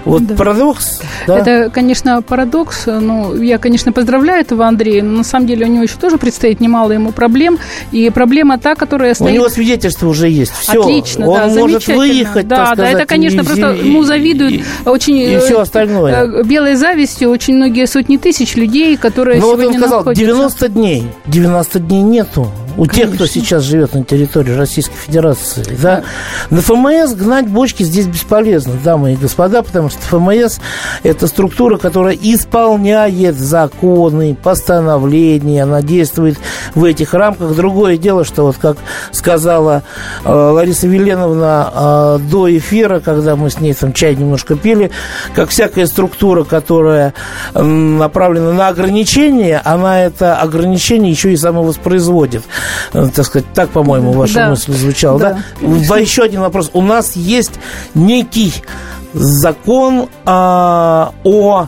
Вот 0.05 0.27
да. 0.27 0.35
парадокс. 0.35 1.01
Да? 1.27 1.39
Это, 1.39 1.71
конечно, 1.71 2.23
парадокс. 2.23 2.87
Ну, 2.87 3.41
я, 3.41 3.59
конечно, 3.59 3.93
поздравляю 3.93 4.41
этого 4.41 4.67
Андрея, 4.67 5.03
но 5.03 5.19
на 5.19 5.25
самом 5.25 5.47
деле 5.47 5.67
у 5.67 5.69
него 5.69 5.83
еще 5.83 5.97
тоже 5.97 6.19
предстоит 6.19 6.61
немало 6.61 6.93
ему 6.93 7.13
проблем. 7.13 7.59
И 7.93 8.11
проблема 8.11 8.59
та, 8.59 8.75
которая 8.75 9.15
стоит... 9.15 9.31
У 9.31 9.35
него 9.35 9.49
свидетельство 9.49 10.09
уже 10.09 10.29
есть. 10.29 10.53
Все. 10.53 10.81
Отлично, 10.81 11.29
Он 11.29 11.37
да, 11.37 11.47
может 11.47 11.87
выехать, 11.87 12.49
Да, 12.49 12.75
да, 12.75 12.89
это, 12.89 13.07
конечно, 13.07 13.41
и, 13.41 13.45
просто 13.45 13.73
и, 13.73 13.89
ему 13.89 14.05
завидуют 14.05 14.53
и, 14.53 14.65
очень... 14.87 15.19
И 15.19 15.39
все 15.39 15.59
э, 15.59 15.63
остальное. 15.63 16.25
Э, 16.25 16.43
белой 16.45 16.75
завистью 16.75 17.31
очень 17.31 17.55
многие 17.55 17.87
сотни 17.87 18.17
тысяч 18.17 18.57
людей, 18.57 18.97
которые 18.97 19.41
Но 19.41 19.47
сегодня 19.47 19.67
вот 19.67 19.75
он 19.75 19.81
сказал, 19.81 19.99
находятся... 19.99 20.25
90 20.25 20.69
дней. 20.69 21.07
90 21.27 21.79
дней 21.81 22.03
нету 22.03 22.51
у 22.77 22.85
Конечно. 22.85 22.95
тех, 22.95 23.15
кто 23.15 23.27
сейчас 23.27 23.63
живет 23.63 23.95
на 23.95 24.05
территории 24.05 24.53
Российской 24.53 24.97
Федерации. 24.97 25.65
Да? 25.81 26.03
На 26.51 26.61
ФМС 26.61 27.15
гнать 27.15 27.49
бочки 27.49 27.83
здесь 27.83 28.07
бесполезно, 28.07 28.75
дамы 28.83 29.13
и 29.15 29.17
господа, 29.17 29.63
потому 29.63 29.91
что 29.91 29.99
ФМС– 30.01 30.59
это 31.03 31.27
структура, 31.27 31.77
которая 31.77 32.17
исполняет 32.21 33.37
законы, 33.37 34.37
постановления, 34.41 35.63
она 35.63 35.83
действует 35.83 36.39
в 36.75 36.85
этих 36.85 37.15
рамках. 37.15 37.55
Другое 37.55 37.97
дело, 37.97 38.25
что 38.25 38.45
вот 38.45 38.57
как 38.57 38.77
сказала 39.13 39.83
э, 40.25 40.33
Лариса 40.33 40.87
Веленовна 40.87 41.71
э, 41.73 42.19
до 42.31 42.57
эфира, 42.57 43.01
когда 43.01 43.37
мы 43.37 43.51
с 43.51 43.61
ней 43.61 43.75
там 43.75 43.93
чай 43.93 44.15
немножко 44.15 44.57
пили, 44.57 44.91
как 45.35 45.51
всякая 45.51 45.87
структура, 45.87 46.45
которая 46.45 47.15
э, 47.55 47.63
направлена 47.63 48.53
на 48.53 48.69
ограничение, 48.69 49.61
она 49.65 50.05
это 50.05 50.37
ограничение 50.37 51.11
еще 51.11 51.33
и 51.33 51.37
самовоспроизводит. 51.37 52.45
Э, 52.93 53.09
так 53.15 53.25
сказать, 53.27 53.53
так, 53.55 53.71
по-моему, 53.71 54.13
ваша 54.13 54.35
да. 54.35 54.51
мысль 54.51 54.73
звучала, 54.73 55.19
да? 55.19 55.39
да? 55.61 55.97
Еще 55.99 56.23
один 56.23 56.41
вопрос. 56.41 56.71
У 56.73 56.83
нас 56.83 57.17
есть 57.17 57.53
некий 57.95 58.53
закон 59.13 60.09
а, 60.25 61.13
о 61.25 61.67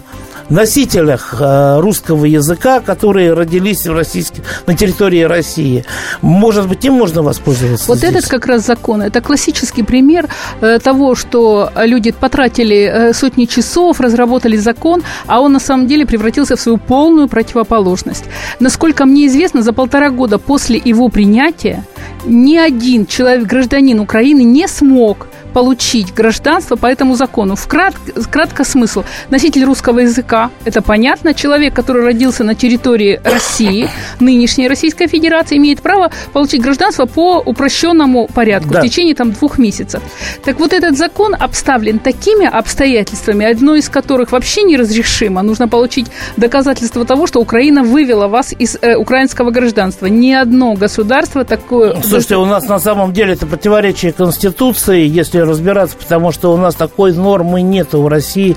носителях 0.49 1.34
э, 1.38 1.80
русского 1.80 2.25
языка, 2.25 2.80
которые 2.80 3.32
родились 3.32 3.87
в 3.87 3.92
российск... 3.92 4.34
на 4.66 4.75
территории 4.75 5.22
России. 5.22 5.84
Может 6.20 6.68
быть, 6.68 6.84
им 6.84 6.94
можно 6.94 7.22
воспользоваться 7.22 7.87
Вот 7.88 7.99
здесь? 7.99 8.11
этот 8.11 8.28
как 8.28 8.46
раз 8.46 8.66
закон. 8.66 9.02
Это 9.02 9.20
классический 9.20 9.82
пример 9.82 10.28
э, 10.61 10.78
того, 10.78 11.14
что 11.14 11.70
люди 11.76 12.12
потратили 12.12 12.76
э, 12.76 13.12
сотни 13.12 13.44
часов, 13.46 14.00
разработали 14.00 14.56
закон, 14.56 15.02
а 15.26 15.40
он 15.40 15.52
на 15.52 15.61
самом 15.61 15.87
деле 15.87 16.06
превратился 16.06 16.56
в 16.56 16.61
свою 16.61 16.78
полную 16.78 17.28
противоположность. 17.28 18.25
Насколько 18.61 19.04
мне 19.04 19.26
известно, 19.26 19.62
за 19.62 19.72
полтора 19.72 20.11
года 20.11 20.38
после 20.38 20.80
его 20.82 21.08
принятия 21.08 21.84
ни 22.25 22.56
один 22.56 23.06
человек, 23.06 23.46
гражданин 23.46 24.00
Украины 24.00 24.42
не 24.42 24.68
смог 24.68 25.26
получить 25.52 26.14
гражданство 26.14 26.76
по 26.76 26.87
этому 26.87 27.14
закону. 27.14 27.56
Вкрат, 27.56 27.94
кратко 28.30 28.64
смысл. 28.64 29.04
Носитель 29.30 29.64
русского 29.64 30.00
языка, 30.00 30.50
это 30.64 30.82
понятно. 30.82 31.35
Человек, 31.35 31.75
который 31.75 32.04
родился 32.04 32.44
на 32.44 32.54
территории 32.54 33.21
России, 33.25 33.88
нынешней 34.21 34.68
Российской 34.68 35.06
Федерации, 35.06 35.56
имеет 35.56 35.82
право 35.82 36.11
получить 36.32 36.62
гражданство 36.62 37.06
по 37.06 37.38
упрощенному 37.38 38.28
порядку 38.28 38.71
да. 38.71 38.80
в 38.80 38.85
течение 38.85 39.14
там, 39.14 39.32
двух 39.32 39.59
месяцев. 39.59 40.02
Так 40.44 40.59
вот, 40.59 40.73
этот 40.73 40.97
закон 40.97 41.35
обставлен 41.38 41.99
такими 41.99 42.47
обстоятельствами, 42.47 43.47
одно 43.47 43.75
из 43.76 43.88
которых 43.88 44.32
вообще 44.32 44.62
неразрешимо. 44.62 45.42
Нужно 45.42 45.68
получить 45.68 46.06
доказательство 46.37 47.04
того, 47.04 47.26
что 47.26 47.40
Украина 47.40 47.82
вывела 47.82 48.28
вас 48.28 48.54
из 48.59 48.78
э, 48.80 48.97
украинского 48.97 49.50
гражданства. 49.50 50.06
Ни 50.06 50.32
одно 50.32 50.75
государство 50.75 51.44
такое... 51.44 52.00
Слушайте, 52.02 52.37
у 52.37 52.47
нас 52.47 52.68
на 52.68 52.78
самом 52.78 53.12
деле 53.12 53.35
это 53.35 53.47
противоречие 53.47 54.12
Конституции, 54.12 55.06
если 55.06 55.41
разбираться, 55.44 55.96
потому 55.96 56.32
что 56.32 56.52
у 56.52 56.56
нас 56.56 56.75
такой 56.75 57.12
нормы 57.12 57.62
нет 57.62 57.92
в 57.92 58.06
России, 58.06 58.56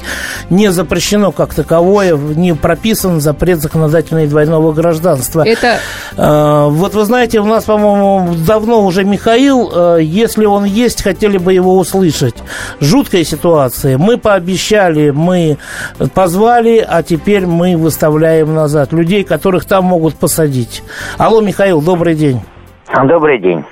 не 0.50 0.72
запрещено 0.72 1.32
как 1.32 1.54
таковое, 1.54 2.15
не 2.15 2.54
прописан 2.54 3.22
запрет 3.22 3.60
законодательного 3.60 4.27
двойного 4.27 4.74
гражданства. 4.74 5.44
Это... 5.46 5.77
А, 6.18 6.68
вот 6.68 6.94
вы 6.94 7.06
знаете, 7.06 7.39
у 7.39 7.46
нас, 7.46 7.65
по-моему, 7.65 8.36
давно 8.48 8.86
уже 8.86 9.04
Михаил, 9.04 9.72
а, 9.74 9.98
если 9.98 10.46
он 10.46 10.65
есть, 10.65 11.04
хотели 11.04 11.38
бы 11.38 11.54
его 11.54 11.77
услышать. 11.77 12.36
Жуткая 12.80 13.24
ситуация. 13.24 13.98
Мы 13.98 14.18
пообещали, 14.18 15.12
мы 15.12 15.58
позвали, 16.13 16.86
а 16.88 17.04
теперь 17.04 17.46
мы 17.46 17.77
выставляем 17.77 18.54
назад 18.54 18.94
людей, 18.94 19.24
которых 19.24 19.65
там 19.65 19.86
могут 19.86 20.15
посадить. 20.15 20.84
Алло, 21.18 21.42
Михаил, 21.42 21.82
добрый 21.82 22.15
день. 22.15 22.42
Добрый 23.08 23.39
день. 23.39 23.63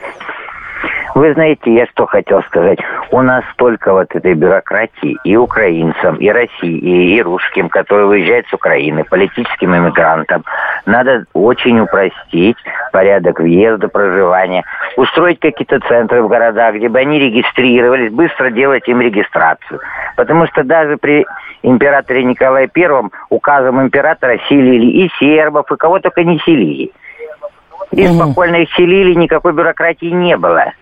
Вы 1.16 1.34
знаете, 1.34 1.72
я 1.72 1.86
что 1.88 2.08
хотел 2.08 2.42
сказать. 2.44 2.80
У 3.12 3.22
нас 3.22 3.44
столько 3.54 3.94
вот 3.94 4.08
этой 4.16 4.34
бюрократии 4.34 5.16
и 5.24 5.36
украинцам, 5.36 6.16
и 6.16 6.28
России, 6.30 6.78
и, 6.78 7.16
и 7.18 7.22
русским, 7.22 7.70
которые 7.70 8.08
выезжают 8.08 8.48
с 8.48 8.54
Украины, 8.54 9.04
политическим 9.04 9.76
иммигрантам. 9.76 10.44
Надо 10.88 11.26
очень 11.34 11.80
упростить 11.80 12.58
порядок 12.92 13.40
въезда, 13.40 13.90
проживания, 13.90 14.64
устроить 14.98 15.40
какие-то 15.40 15.80
центры 15.88 16.24
в 16.24 16.28
городах, 16.28 16.76
где 16.76 16.90
бы 16.90 16.98
они 16.98 17.20
регистрировались, 17.20 18.12
быстро 18.12 18.50
делать 18.50 18.88
им 18.88 19.00
регистрацию. 19.00 19.82
Потому 20.16 20.48
что 20.48 20.64
даже 20.64 20.98
при 20.98 21.26
императоре 21.62 22.24
Николае 22.24 22.68
Первом 22.68 23.12
указом 23.30 23.80
императора 23.82 24.40
селили 24.50 25.06
и 25.06 25.12
сербов, 25.20 25.72
и 25.72 25.76
кого 25.76 26.00
только 26.00 26.24
не 26.24 26.40
селили. 26.40 26.92
И 27.92 28.08
спокойно 28.08 28.56
их 28.56 28.74
селили, 28.74 29.14
никакой 29.14 29.54
бюрократии 29.54 30.08
не 30.08 30.36
было. 30.38 30.74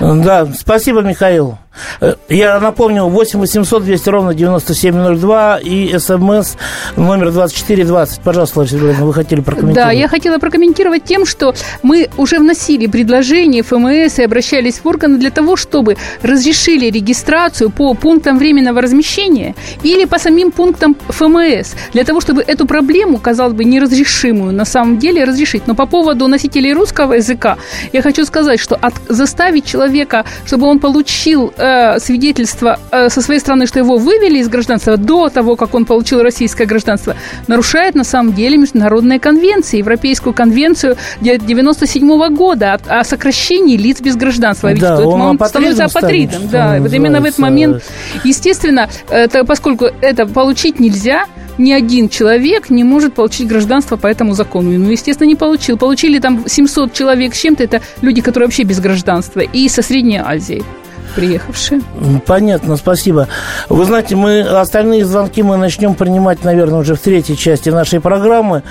Да, 0.00 0.46
спасибо, 0.46 1.00
Михаил. 1.00 1.58
Э, 2.00 2.14
я 2.28 2.60
напомню, 2.60 3.04
8 3.04 3.40
800 3.40 3.84
200 3.84 4.08
ровно 4.08 4.34
9702 4.34 5.58
и 5.62 5.98
смс 5.98 6.56
номер 6.96 7.30
2420. 7.30 8.20
Пожалуйста, 8.20 8.58
Лариса 8.60 8.76
Ивановна, 8.76 9.06
вы 9.06 9.14
хотели 9.14 9.40
прокомментировать. 9.40 9.88
Да, 9.88 9.92
я 9.92 10.08
хотела 10.08 10.38
прокомментировать 10.38 11.04
тем, 11.04 11.26
что 11.26 11.54
мы 11.82 12.08
уже 12.16 12.38
вносили 12.38 12.86
предложение 12.86 13.62
ФМС 13.62 14.18
и 14.18 14.22
обращались 14.22 14.78
в 14.78 14.86
органы 14.86 15.18
для 15.18 15.30
того, 15.30 15.56
чтобы 15.56 15.96
разрешили 16.22 16.90
регистрацию 16.90 17.70
по 17.70 17.94
пунктам 17.94 18.38
временного 18.38 18.80
размещения 18.80 19.54
или 19.82 20.04
по 20.04 20.18
самим 20.18 20.50
пунктам 20.50 20.96
ФМС, 21.08 21.74
для 21.92 22.04
того, 22.04 22.20
чтобы 22.20 22.42
эту 22.42 22.66
проблему, 22.66 23.18
казалось 23.18 23.54
бы, 23.54 23.64
неразрешимую 23.64 24.52
на 24.52 24.64
самом 24.64 24.98
деле 24.98 25.24
разрешить. 25.24 25.66
Но 25.66 25.74
по 25.74 25.86
поводу 25.86 26.28
носителей 26.28 26.72
русского 26.72 27.14
языка 27.14 27.56
я 27.92 28.02
хочу 28.02 28.24
сказать, 28.24 28.60
что 28.60 28.76
от, 28.76 28.94
заставить 29.08 29.64
человека, 29.64 30.24
чтобы 30.46 30.66
он 30.66 30.78
получил 30.78 31.52
э, 31.56 31.67
э, 31.68 31.98
свидетельство 32.00 32.78
э, 32.90 33.08
со 33.08 33.20
своей 33.20 33.40
стороны, 33.40 33.66
что 33.66 33.78
его 33.78 33.96
вывели 33.98 34.38
из 34.38 34.48
гражданства 34.48 34.96
до 34.96 35.28
того, 35.28 35.56
как 35.56 35.74
он 35.74 35.84
получил 35.84 36.22
российское 36.22 36.66
гражданство, 36.66 37.14
нарушает 37.46 37.94
на 37.94 38.04
самом 38.04 38.32
деле 38.32 38.56
международные 38.56 39.20
конвенции, 39.20 39.78
Европейскую 39.78 40.32
конвенцию 40.32 40.96
97 41.20 42.34
года 42.34 42.74
о, 42.74 43.00
о 43.00 43.04
сокращении 43.04 43.76
лиц 43.76 44.00
без 44.00 44.16
гражданства. 44.16 44.72
Да, 44.74 44.96
что 44.96 45.08
он, 45.08 45.20
он 45.20 45.48
становится 45.48 45.84
апатридом. 45.84 46.48
Да, 46.50 46.78
вот 46.80 46.92
именно 46.92 47.20
в 47.20 47.24
этот 47.24 47.38
момент, 47.38 47.82
естественно, 48.24 48.88
это, 49.10 49.44
поскольку 49.44 49.86
это 50.00 50.26
получить 50.26 50.80
нельзя, 50.80 51.26
ни 51.58 51.72
один 51.72 52.08
человек 52.08 52.70
не 52.70 52.84
может 52.84 53.14
получить 53.14 53.48
гражданство 53.48 53.96
по 53.96 54.06
этому 54.06 54.32
закону. 54.34 54.70
Ну, 54.78 54.90
естественно, 54.90 55.26
не 55.26 55.34
получил. 55.34 55.76
Получили 55.76 56.18
там 56.20 56.48
700 56.48 56.92
человек 56.92 57.34
с 57.34 57.40
чем-то. 57.40 57.64
Это 57.64 57.82
люди, 58.00 58.20
которые 58.20 58.46
вообще 58.46 58.62
без 58.62 58.80
гражданства. 58.80 59.40
И 59.40 59.68
со 59.68 59.82
Средней 59.82 60.18
Азии 60.18 60.62
приехавшие. 61.10 61.80
Понятно, 62.26 62.76
спасибо. 62.76 63.28
Вы 63.68 63.84
знаете, 63.84 64.16
мы 64.16 64.40
остальные 64.40 65.04
звонки 65.04 65.42
мы 65.42 65.56
начнем 65.56 65.94
принимать, 65.94 66.44
наверное, 66.44 66.80
уже 66.80 66.94
в 66.94 67.00
третьей 67.00 67.36
части 67.36 67.70
нашей 67.70 68.00
программы. 68.00 68.62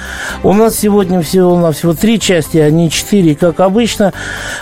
У 0.43 0.53
нас 0.53 0.75
сегодня 0.75 1.21
всего 1.21 1.57
на 1.57 1.71
всего 1.71 1.93
три 1.93 2.19
части, 2.19 2.57
а 2.57 2.69
не 2.69 2.89
четыре, 2.89 3.35
как 3.35 3.59
обычно. 3.59 4.13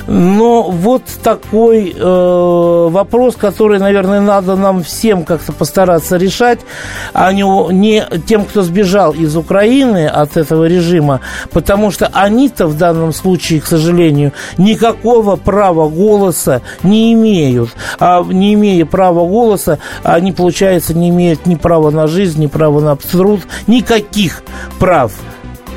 Но 0.07 0.63
вот 0.63 1.03
такой 1.23 1.95
э, 1.95 2.87
вопрос, 2.89 3.35
который, 3.35 3.79
наверное, 3.79 4.21
надо 4.21 4.55
нам 4.55 4.83
всем 4.83 5.23
как-то 5.23 5.51
постараться 5.51 6.17
решать, 6.17 6.59
а 7.13 7.31
не, 7.31 7.43
не 7.73 8.03
тем, 8.27 8.45
кто 8.45 8.61
сбежал 8.61 9.11
из 9.13 9.35
Украины 9.35 10.07
от 10.07 10.37
этого 10.37 10.65
режима, 10.65 11.21
потому 11.51 11.91
что 11.91 12.09
они-то 12.13 12.67
в 12.67 12.77
данном 12.77 13.13
случае, 13.13 13.61
к 13.61 13.65
сожалению, 13.65 14.33
никакого 14.57 15.35
права 15.35 15.89
голоса 15.89 16.61
не 16.83 17.13
имеют 17.13 17.64
голосуют. 17.65 17.73
А 17.99 18.23
не 18.23 18.53
имея 18.53 18.85
права 18.85 19.27
голоса, 19.27 19.79
они, 20.03 20.31
получается, 20.31 20.93
не 20.93 21.09
имеют 21.09 21.45
ни 21.45 21.55
права 21.55 21.91
на 21.91 22.07
жизнь, 22.07 22.41
ни 22.41 22.47
права 22.47 22.81
на 22.81 22.95
труд, 22.95 23.41
никаких 23.67 24.43
прав. 24.79 25.11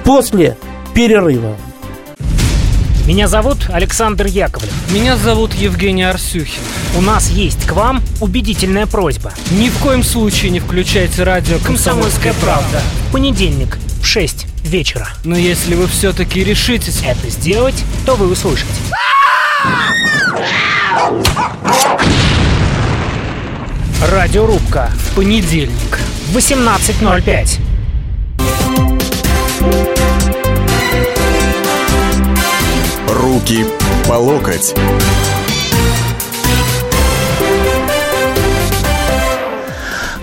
После 0.05 0.57
перерыва. 0.94 1.57
Меня 3.07 3.27
зовут 3.27 3.70
Александр 3.72 4.27
Яковлев. 4.27 4.72
Меня 4.92 5.16
зовут 5.16 5.55
Евгений 5.55 6.03
Арсюхин. 6.03 6.61
У 6.96 7.01
нас 7.01 7.31
есть 7.31 7.66
к 7.66 7.72
вам 7.72 8.03
убедительная 8.20 8.87
просьба. 8.87 9.33
Ни 9.51 9.70
в 9.70 9.79
коем 9.79 10.03
случае 10.03 10.51
не 10.51 10.61
включайте 10.61 11.22
радио 11.22 11.59
«Комсомольская 11.64 12.35
правда». 12.35 12.83
В 13.09 13.12
понедельник 13.12 13.79
в 14.03 14.07
6 14.07 14.46
вечера. 14.62 15.09
Но 15.24 15.38
если 15.38 15.74
вы 15.74 15.87
все-таки 15.87 16.44
решитесь 16.44 17.01
это 17.03 17.31
сделать, 17.31 17.83
то 18.05 18.14
вы 18.14 18.31
услышите. 18.31 18.68
Радиорубка. 24.01 24.90
Понедельник. 25.16 25.99
18.05. 26.33 27.61
Руки 33.09 33.66
по 34.07 34.12
локоть. 34.14 34.75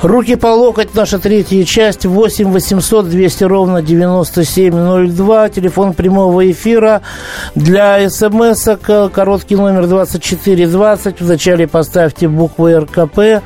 Руки 0.06 0.36
по 0.36 0.54
локоть, 0.54 0.94
наша 0.94 1.18
третья 1.20 1.64
часть, 1.64 2.06
8 2.06 2.52
800 2.52 3.10
200 3.10 3.44
ровно 3.46 3.82
9702, 3.82 5.50
телефон 5.50 5.94
прямого 5.94 6.52
эфира. 6.52 7.02
Для 7.56 8.08
смс 8.08 8.70
короткий 9.12 9.56
номер 9.56 9.88
2420, 9.88 11.22
вначале 11.22 11.68
поставьте 11.68 12.28
букву 12.28 12.68
РКП. 12.68 13.42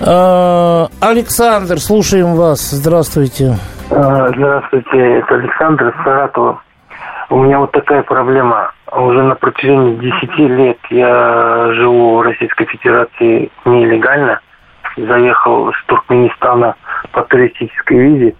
А, 0.00 0.88
Александр, 0.98 1.78
слушаем 1.78 2.36
вас, 2.36 2.70
здравствуйте. 2.70 3.58
А, 3.90 4.28
здравствуйте, 4.34 5.18
это 5.18 5.34
Александр 5.34 5.88
из 5.88 6.04
Саратова. 6.04 6.62
У 7.28 7.36
меня 7.36 7.58
вот 7.58 7.72
такая 7.72 8.02
проблема. 8.02 8.72
Уже 8.90 9.22
на 9.22 9.34
протяжении 9.34 9.96
10 9.96 10.38
лет 10.38 10.78
я 10.88 11.70
живу 11.74 12.16
в 12.16 12.22
Российской 12.22 12.64
Федерации 12.64 13.50
нелегально– 13.66 14.40
заехал 14.96 15.72
с 15.72 15.84
Туркменистана 15.86 16.74
по 17.12 17.22
туристической 17.22 17.98
визе. 17.98 18.34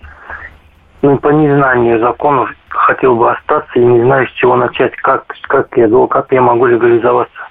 Ну, 1.03 1.19
по 1.19 1.29
незнанию 1.29 1.99
законов 1.99 2.51
хотел 2.69 3.17
бы 3.17 3.31
остаться 3.31 3.79
и 3.79 3.85
не 3.85 4.01
знаю, 4.03 4.27
с 4.29 4.33
чего 4.33 4.57
начать, 4.57 4.95
как, 4.97 5.25
как, 5.49 5.77
я, 5.77 5.89
как 6.07 6.31
я 6.31 6.41
могу 6.41 6.67
легализоваться. 6.67 7.49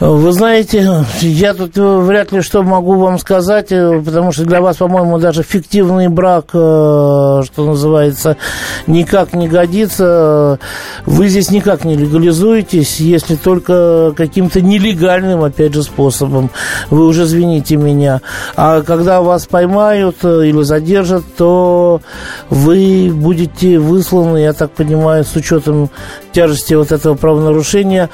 Вы 0.00 0.32
знаете, 0.32 1.04
я 1.20 1.52
тут 1.52 1.76
э, 1.76 1.98
вряд 1.98 2.32
ли 2.32 2.40
что 2.40 2.62
могу 2.62 2.94
вам 2.94 3.18
сказать, 3.18 3.70
э, 3.70 4.00
потому 4.02 4.32
что 4.32 4.44
для 4.44 4.62
вас, 4.62 4.78
по-моему, 4.78 5.18
даже 5.18 5.42
фиктивный 5.42 6.08
брак, 6.08 6.46
э, 6.54 7.42
что 7.44 7.66
называется, 7.66 8.38
никак 8.86 9.34
не 9.34 9.46
годится. 9.46 10.58
Вы 11.04 11.28
здесь 11.28 11.50
никак 11.50 11.84
не 11.84 11.96
легализуетесь, 11.96 12.98
если 13.00 13.36
только 13.36 14.14
каким-то 14.16 14.62
нелегальным, 14.62 15.44
опять 15.44 15.74
же, 15.74 15.82
способом. 15.82 16.50
Вы 16.88 17.06
уже 17.06 17.24
извините 17.24 17.76
меня. 17.76 18.22
А 18.56 18.80
когда 18.80 19.20
вас 19.20 19.46
поймают 19.46 20.24
или 20.24 20.62
задержат, 20.62 21.24
то 21.36 22.00
вы 22.48 23.10
будете 23.12 23.78
высланы, 23.78 24.38
я 24.38 24.54
так 24.54 24.70
понимаю, 24.70 25.24
с 25.24 25.36
учетом 25.36 25.90
тяжести 26.32 26.74
вот 26.74 26.92
этого 26.92 27.16
правонарушения 27.16 28.10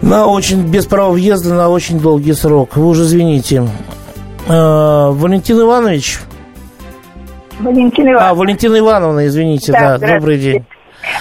на 0.00 0.26
очень 0.26 0.70
без 0.70 0.86
права 0.86 1.12
въезда 1.12 1.54
на 1.54 1.68
очень 1.68 2.00
долгий 2.00 2.32
срок. 2.32 2.76
Вы 2.76 2.86
уже 2.86 3.02
извините. 3.02 3.62
Э, 4.48 5.10
Валентин 5.10 5.60
Иванович? 5.60 6.18
Валентина 7.60 8.12
Ивановна. 8.12 8.30
А, 8.30 8.34
Валентина 8.34 8.78
Ивановна, 8.78 9.26
извините, 9.26 9.72
да, 9.72 9.98
да 9.98 10.14
добрый 10.18 10.38
день. 10.38 10.64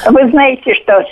Вы 0.09 0.29
знаете, 0.31 0.73
что 0.75 1.03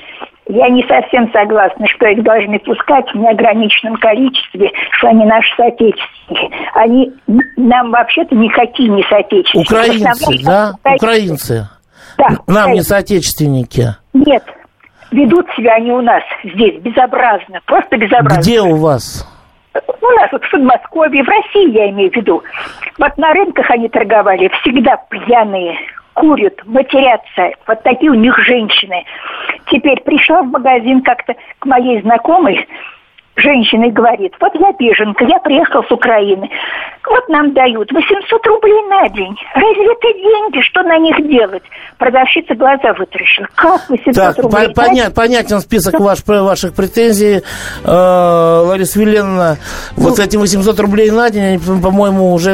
я 0.47 0.67
не 0.69 0.83
совсем 0.87 1.31
согласна, 1.31 1.85
что 1.87 2.07
их 2.07 2.23
должны 2.23 2.57
пускать 2.59 3.05
в 3.13 3.17
неограниченном 3.17 3.97
количестве, 3.97 4.71
что 4.97 5.09
они 5.09 5.25
наши 5.25 5.47
соотечественники. 5.55 6.49
Они 6.73 7.11
нам 7.57 7.91
вообще-то 7.91 8.35
никакие 8.35 8.89
не 8.89 9.03
соотечественники. 9.03 9.67
Украинцы, 9.71 10.43
да? 10.43 10.73
Украинцы. 10.95 11.69
Да. 12.17 12.27
Нам 12.29 12.39
украинцы. 12.47 12.73
не 12.73 12.81
соотечественники. 12.81 13.95
Нет, 14.13 14.43
ведут 15.11 15.47
себя 15.55 15.75
они 15.75 15.91
у 15.91 16.01
нас 16.01 16.23
здесь 16.43 16.79
безобразно, 16.81 17.59
просто 17.65 17.97
безобразно. 17.97 18.41
Где 18.41 18.61
у 18.61 18.75
вас? 18.75 19.27
У 19.73 20.07
нас 20.15 20.31
вот 20.31 20.43
в 20.43 20.51
Подмосковье, 20.51 21.23
в 21.23 21.27
России 21.27 21.71
я 21.71 21.89
имею 21.89 22.11
в 22.11 22.15
виду. 22.15 22.43
Вот 22.97 23.17
на 23.17 23.33
рынках 23.33 23.69
они 23.69 23.87
торговали, 23.87 24.49
всегда 24.61 24.97
пьяные, 25.09 25.77
курят, 26.13 26.59
матерятся. 26.65 27.51
Вот 27.67 27.83
такие 27.83 28.11
у 28.11 28.15
них 28.15 28.37
женщины. 28.39 29.03
Теперь 29.71 30.01
пришла 30.01 30.41
в 30.41 30.47
магазин 30.47 31.01
как-то 31.01 31.35
к 31.59 31.65
моей 31.65 32.01
знакомой, 32.01 32.67
женщина 33.39 33.85
и 33.85 33.91
говорит, 33.91 34.33
вот 34.39 34.53
я 34.55 34.71
беженка, 34.73 35.25
я 35.25 35.39
приехал 35.39 35.83
с 35.83 35.91
Украины. 35.91 36.49
Вот 37.09 37.27
нам 37.27 37.53
дают 37.53 37.91
800 37.91 38.47
рублей 38.47 38.81
на 38.89 39.09
день. 39.09 39.35
Разве 39.55 39.85
это 39.85 40.13
деньги? 40.13 40.61
Что 40.61 40.83
на 40.83 40.97
них 40.99 41.15
делать? 41.27 41.63
Продавщица 41.97 42.53
глаза 42.55 42.93
вытаращила. 42.93 43.47
Как 43.55 43.89
800 43.89 44.13
так, 44.15 44.37
рублей? 44.37 44.67
По 44.69 44.83
понят, 44.83 45.13
понятен 45.15 45.59
список 45.59 45.99
ваш, 45.99 46.19
ваших 46.25 46.75
претензий. 46.75 47.41
Э, 47.83 48.61
Лариса 48.65 48.99
Веленовна, 48.99 49.57
ну, 49.97 50.09
вот 50.09 50.19
эти 50.19 50.37
800 50.37 50.79
рублей 50.79 51.09
на 51.09 51.29
день, 51.29 51.43
они, 51.43 51.57
по-моему, 51.57 52.33
уже 52.33 52.51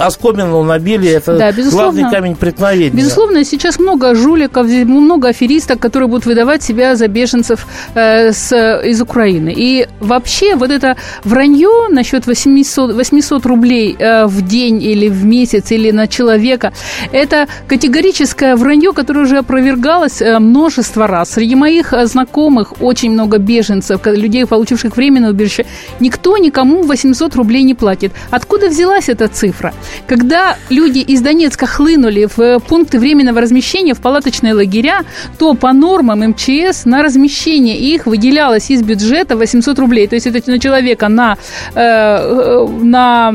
оскомину 0.00 0.62
набили. 0.64 1.10
Это 1.10 1.38
да, 1.38 1.52
главный 1.70 2.10
камень 2.10 2.34
преткновения. 2.34 2.90
Безусловно, 2.96 3.44
сейчас 3.44 3.78
много 3.78 4.14
жуликов, 4.14 4.66
много 4.66 5.28
аферисток, 5.28 5.78
которые 5.78 6.08
будут 6.08 6.26
выдавать 6.26 6.62
себя 6.62 6.96
за 6.96 7.08
беженцев 7.08 7.66
э, 7.94 8.32
с, 8.32 8.52
из 8.84 9.00
Украины. 9.00 9.52
И 9.54 9.86
вообще 10.22 10.54
вот 10.54 10.70
это 10.70 10.96
вранье 11.24 11.88
насчет 11.90 12.26
800, 12.26 12.94
800 12.94 13.46
рублей 13.46 13.96
э, 13.98 14.26
в 14.26 14.42
день 14.42 14.80
или 14.80 15.08
в 15.08 15.24
месяц 15.24 15.72
или 15.72 15.90
на 15.90 16.06
человека. 16.06 16.72
Это 17.10 17.48
категорическое 17.66 18.54
вранье, 18.54 18.92
которое 18.92 19.20
уже 19.20 19.38
опровергалось 19.38 20.22
э, 20.22 20.38
множество 20.38 21.06
раз. 21.08 21.32
Среди 21.32 21.56
моих 21.56 21.92
э, 21.92 22.06
знакомых 22.06 22.74
очень 22.80 23.10
много 23.10 23.38
беженцев, 23.38 24.00
людей, 24.06 24.46
получивших 24.46 24.96
временное 24.96 25.30
убежище. 25.30 25.66
Никто 26.00 26.38
никому 26.38 26.82
800 26.82 27.34
рублей 27.34 27.64
не 27.64 27.74
платит. 27.74 28.12
Откуда 28.30 28.68
взялась 28.68 29.08
эта 29.08 29.26
цифра? 29.26 29.74
Когда 30.06 30.56
люди 30.70 31.00
из 31.00 31.20
Донецка 31.20 31.66
хлынули 31.66 32.28
в 32.36 32.60
пункты 32.60 33.00
временного 33.00 33.40
размещения 33.40 33.94
в 33.94 34.00
палаточные 34.00 34.54
лагеря, 34.54 35.00
то 35.38 35.54
по 35.54 35.72
нормам 35.72 36.20
МЧС 36.20 36.84
на 36.84 37.02
размещение 37.02 37.76
их 37.76 38.06
выделялось 38.06 38.70
из 38.70 38.82
бюджета 38.82 39.36
800 39.36 39.78
рублей. 39.80 40.11
То 40.12 40.16
есть 40.16 40.26
это 40.26 40.50
на 40.50 40.58
человека 40.58 41.08
на, 41.08 41.38
э, 41.74 42.66
на 42.82 43.32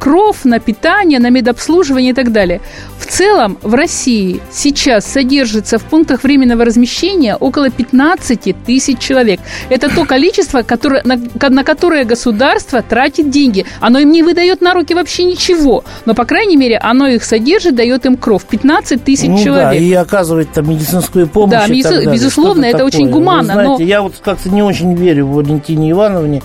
кров, 0.00 0.44
на 0.44 0.58
питание, 0.58 1.20
на 1.20 1.30
медобслуживание 1.30 2.10
и 2.10 2.14
так 2.14 2.32
далее. 2.32 2.60
В 2.98 3.06
целом 3.06 3.56
в 3.62 3.72
России 3.74 4.40
сейчас 4.50 5.04
содержится 5.06 5.78
в 5.78 5.84
пунктах 5.84 6.24
временного 6.24 6.64
размещения 6.64 7.36
около 7.36 7.70
15 7.70 8.56
тысяч 8.66 8.98
человек. 8.98 9.38
Это 9.68 9.94
то 9.94 10.04
количество, 10.04 10.62
которое, 10.62 11.02
на, 11.04 11.20
на 11.50 11.62
которое 11.62 12.04
государство 12.04 12.82
тратит 12.82 13.30
деньги. 13.30 13.64
Оно 13.80 14.00
им 14.00 14.10
не 14.10 14.24
выдает 14.24 14.60
на 14.60 14.74
руки 14.74 14.92
вообще 14.92 15.22
ничего, 15.22 15.84
но, 16.04 16.14
по 16.14 16.24
крайней 16.24 16.56
мере, 16.56 16.78
оно 16.78 17.06
их 17.06 17.22
содержит, 17.22 17.76
дает 17.76 18.06
им 18.06 18.16
кров. 18.16 18.44
15 18.44 19.04
тысяч 19.04 19.28
ну, 19.28 19.38
человек. 19.38 19.68
Да, 19.68 19.74
и 19.74 19.92
оказывает 19.92 20.50
там 20.52 20.68
медицинскую 20.68 21.28
помощь. 21.28 21.52
Да, 21.52 21.68
медици... 21.68 22.10
безусловно, 22.10 22.64
это 22.64 22.78
такое. 22.78 22.86
очень 22.86 23.10
гуманно. 23.10 23.54
Вы 23.54 23.62
знаете, 23.62 23.82
но... 23.84 23.88
я 23.88 24.02
вот 24.02 24.14
как-то 24.24 24.50
не 24.50 24.62
очень 24.62 24.94
верю 24.96 25.26
в 25.26 25.33
Валентине 25.34 25.90
Ивановне, 25.90 26.42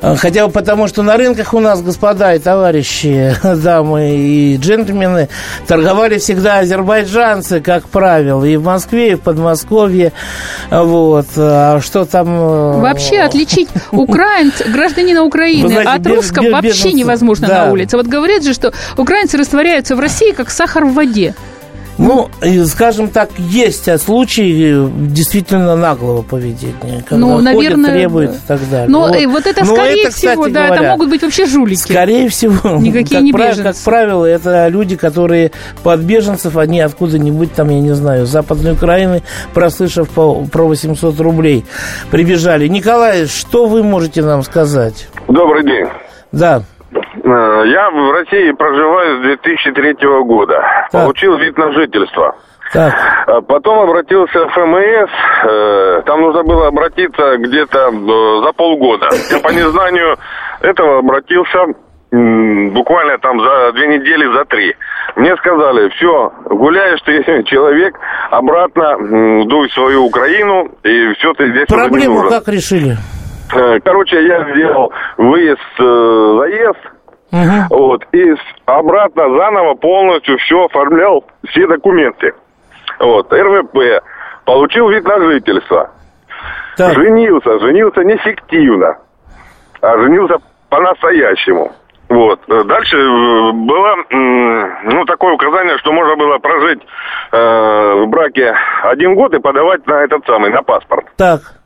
э, 0.00 0.16
хотя 0.16 0.46
бы 0.46 0.52
потому, 0.52 0.88
что 0.88 1.02
на 1.02 1.16
рынках 1.16 1.54
у 1.54 1.60
нас, 1.60 1.82
господа 1.82 2.34
и 2.34 2.38
товарищи, 2.38 3.34
дамы 3.42 4.16
и 4.16 4.56
джентльмены, 4.56 5.28
торговали 5.66 6.18
всегда 6.18 6.60
азербайджанцы, 6.60 7.60
как 7.60 7.88
правило, 7.88 8.44
и 8.44 8.56
в 8.56 8.64
Москве, 8.64 9.12
и 9.12 9.14
в 9.14 9.20
Подмосковье. 9.20 10.12
Вот. 10.70 11.26
А 11.36 11.80
что 11.80 12.04
там... 12.04 12.28
Э, 12.28 12.80
вообще 12.80 13.20
отличить 13.20 13.68
украинц, 13.92 14.54
гражданина 14.66 15.22
Украины 15.22 15.68
знаете, 15.68 15.90
от 15.90 16.06
русского 16.06 16.42
без, 16.42 16.50
без, 16.50 16.54
вообще 16.54 16.92
невозможно 16.92 17.48
да. 17.48 17.66
на 17.66 17.72
улице. 17.72 17.96
Вот 17.96 18.06
говорят 18.06 18.42
же, 18.42 18.54
что 18.54 18.72
украинцы 18.96 19.36
растворяются 19.36 19.96
в 19.96 20.00
России, 20.00 20.32
как 20.32 20.50
сахар 20.50 20.84
в 20.84 20.94
воде. 20.94 21.34
Ну, 21.98 22.28
скажем 22.66 23.08
так, 23.08 23.30
есть 23.38 23.88
случаи 24.00 24.88
действительно 25.08 25.76
наглого 25.76 26.22
поведения, 26.22 27.04
когда 27.06 27.16
ну, 27.16 27.40
наверное, 27.40 27.84
ходят, 27.84 27.92
требуют 27.92 28.30
и 28.32 28.40
так 28.46 28.60
далее. 28.70 28.88
Но 28.88 29.08
вот, 29.08 29.24
вот 29.26 29.46
это, 29.46 29.64
Но 29.64 29.74
скорее 29.74 30.04
это, 30.04 30.16
всего, 30.16 30.48
да, 30.48 30.66
говоря, 30.66 30.74
это 30.74 30.90
могут 30.90 31.10
быть 31.10 31.22
вообще 31.22 31.46
жулики. 31.46 31.78
Скорее 31.78 32.28
всего. 32.28 32.76
Никакие 32.80 33.18
как 33.18 33.22
не 33.22 33.32
прав, 33.32 33.62
Как 33.62 33.76
правило, 33.76 34.24
это 34.24 34.68
люди, 34.68 34.96
которые 34.96 35.52
под 35.82 36.00
беженцев, 36.00 36.56
они 36.56 36.80
откуда-нибудь 36.80 37.52
там, 37.52 37.68
я 37.68 37.80
не 37.80 37.94
знаю, 37.94 38.26
с 38.26 38.30
Западной 38.30 38.72
Украины, 38.72 39.22
прослышав 39.52 40.08
по, 40.08 40.44
про 40.46 40.64
800 40.64 41.20
рублей, 41.20 41.64
прибежали. 42.10 42.68
Николай, 42.68 43.26
что 43.26 43.66
вы 43.66 43.82
можете 43.82 44.22
нам 44.22 44.42
сказать? 44.42 45.08
Добрый 45.28 45.62
день. 45.64 45.86
Да. 46.32 46.62
Э, 47.32 47.62
я 47.66 47.90
в 47.90 48.12
России 48.12 48.52
проживаю 48.52 49.18
с 49.18 49.22
2003 49.22 49.96
года. 50.24 50.62
Так. 50.90 51.02
Получил 51.04 51.36
вид 51.38 51.56
на 51.56 51.72
жительство. 51.72 52.36
Так. 52.72 52.94
А 53.26 53.40
Потом 53.42 53.80
обратился 53.80 54.46
в 54.46 54.50
ФМС, 54.50 55.10
э, 55.44 56.02
там 56.06 56.20
нужно 56.20 56.42
было 56.42 56.68
обратиться 56.68 57.36
где-то 57.38 57.90
э, 57.90 58.44
за 58.44 58.52
полгода. 58.52 59.08
Я 59.30 59.38
по 59.40 59.50
незнанию 59.52 60.16
этого 60.60 60.98
обратился 60.98 61.58
буквально 62.10 63.16
там 63.18 63.40
за 63.40 63.72
две 63.72 63.86
недели, 63.86 64.30
за 64.34 64.44
три. 64.44 64.74
Мне 65.16 65.34
сказали, 65.36 65.88
все, 65.90 66.32
гуляешь 66.50 67.00
ты, 67.02 67.22
человек, 67.44 67.98
обратно 68.30 69.44
дуй 69.46 69.70
свою 69.70 70.04
Украину, 70.04 70.70
и 70.82 71.14
все, 71.14 71.32
ты 71.34 71.50
здесь 71.50 71.66
Проблему 71.68 72.28
как 72.28 72.48
решили? 72.48 72.96
Э, 73.54 73.78
Короче, 73.84 74.24
я 74.26 74.50
сделал 74.52 74.92
выезд, 75.18 75.60
э, 75.78 75.82
заезд, 77.32 77.70
вот, 77.70 78.04
и 78.12 78.34
обратно 78.66 79.22
заново 79.36 79.74
полностью 79.74 80.38
все 80.38 80.64
оформлял, 80.66 81.24
все 81.48 81.66
документы. 81.66 82.32
Вот, 82.98 83.32
РВП, 83.32 84.04
получил 84.44 84.88
вид 84.90 85.04
на 85.04 85.18
жительство. 85.20 85.90
Женился, 86.76 87.58
женился 87.60 88.02
не 88.02 88.16
фиктивно, 88.18 88.98
а 89.80 89.98
женился 89.98 90.36
по-настоящему. 90.68 91.72
Вот. 92.08 92.40
Дальше 92.46 92.96
э, 92.96 93.52
было 93.52 93.96
ну, 94.10 95.04
такое 95.06 95.32
указание, 95.32 95.78
что 95.78 95.92
можно 95.92 96.14
было 96.16 96.38
прожить 96.38 96.80
э, 97.32 98.04
в 98.04 98.06
браке 98.08 98.54
один 98.82 99.14
год 99.14 99.32
и 99.34 99.40
подавать 99.40 99.86
на 99.86 100.04
этот 100.04 100.24
самый, 100.26 100.50
на 100.50 100.62
паспорт. 100.62 101.06
Так. 101.16 101.61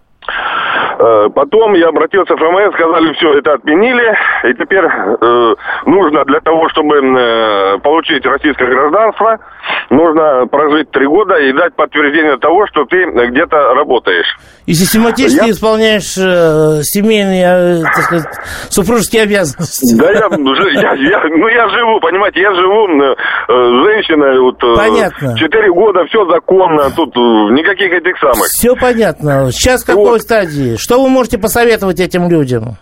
Э, 0.98 1.28
Потом 1.34 1.74
я 1.74 1.88
обратился 1.88 2.34
в 2.34 2.38
ФМС, 2.38 2.74
сказали, 2.74 3.12
все, 3.14 3.38
это 3.38 3.54
отменили, 3.54 4.14
и 4.44 4.54
теперь 4.54 4.84
э, 4.84 5.54
нужно 5.86 6.24
для 6.24 6.40
того, 6.40 6.68
чтобы 6.70 6.96
э, 6.96 7.78
получить 7.80 8.24
российское 8.24 8.66
гражданство, 8.66 9.38
нужно 9.90 10.46
прожить 10.46 10.90
три 10.90 11.06
года 11.06 11.34
и 11.36 11.52
дать 11.52 11.74
подтверждение 11.74 12.38
того, 12.38 12.66
что 12.68 12.84
ты 12.86 13.04
где-то 13.04 13.74
работаешь. 13.74 14.26
И 14.66 14.72
систематически 14.72 15.44
Я- 15.46 15.50
исполняешь 15.50 16.16
э, 16.16 16.82
семейные, 16.82 17.80
э, 17.80 17.82
так 17.82 18.02
сказать, 18.04 18.26
супружеские 18.70 19.22
обязанности. 19.24 19.94
Да 19.98 20.10
я, 20.10 20.18
я, 20.18 20.94
я- 20.94 21.22
ну 21.28 21.48
я 21.48 21.68
живу, 21.68 22.00
понимаете, 22.00 22.40
я 22.40 22.54
живу 22.54 22.88
э, 22.88 23.14
женщиной, 23.84 24.40
вот, 24.40 24.62
э, 24.64 24.74
Понятно. 24.76 25.36
четыре 25.36 25.70
года, 25.70 26.04
все 26.06 26.24
законно, 26.26 26.90
тут 26.96 27.14
никаких 27.52 27.92
этих 27.92 28.16
самых. 28.18 28.46
Все 28.46 28.74
понятно. 28.76 29.50
Сейчас 29.52 29.82
в 29.84 29.86
какой 29.86 30.20
стадии? 30.20 30.76
Что 30.86 31.02
вы 31.02 31.08
можете 31.08 31.36
посоветовать 31.36 31.98
этим 31.98 32.28
людям? 32.28 32.76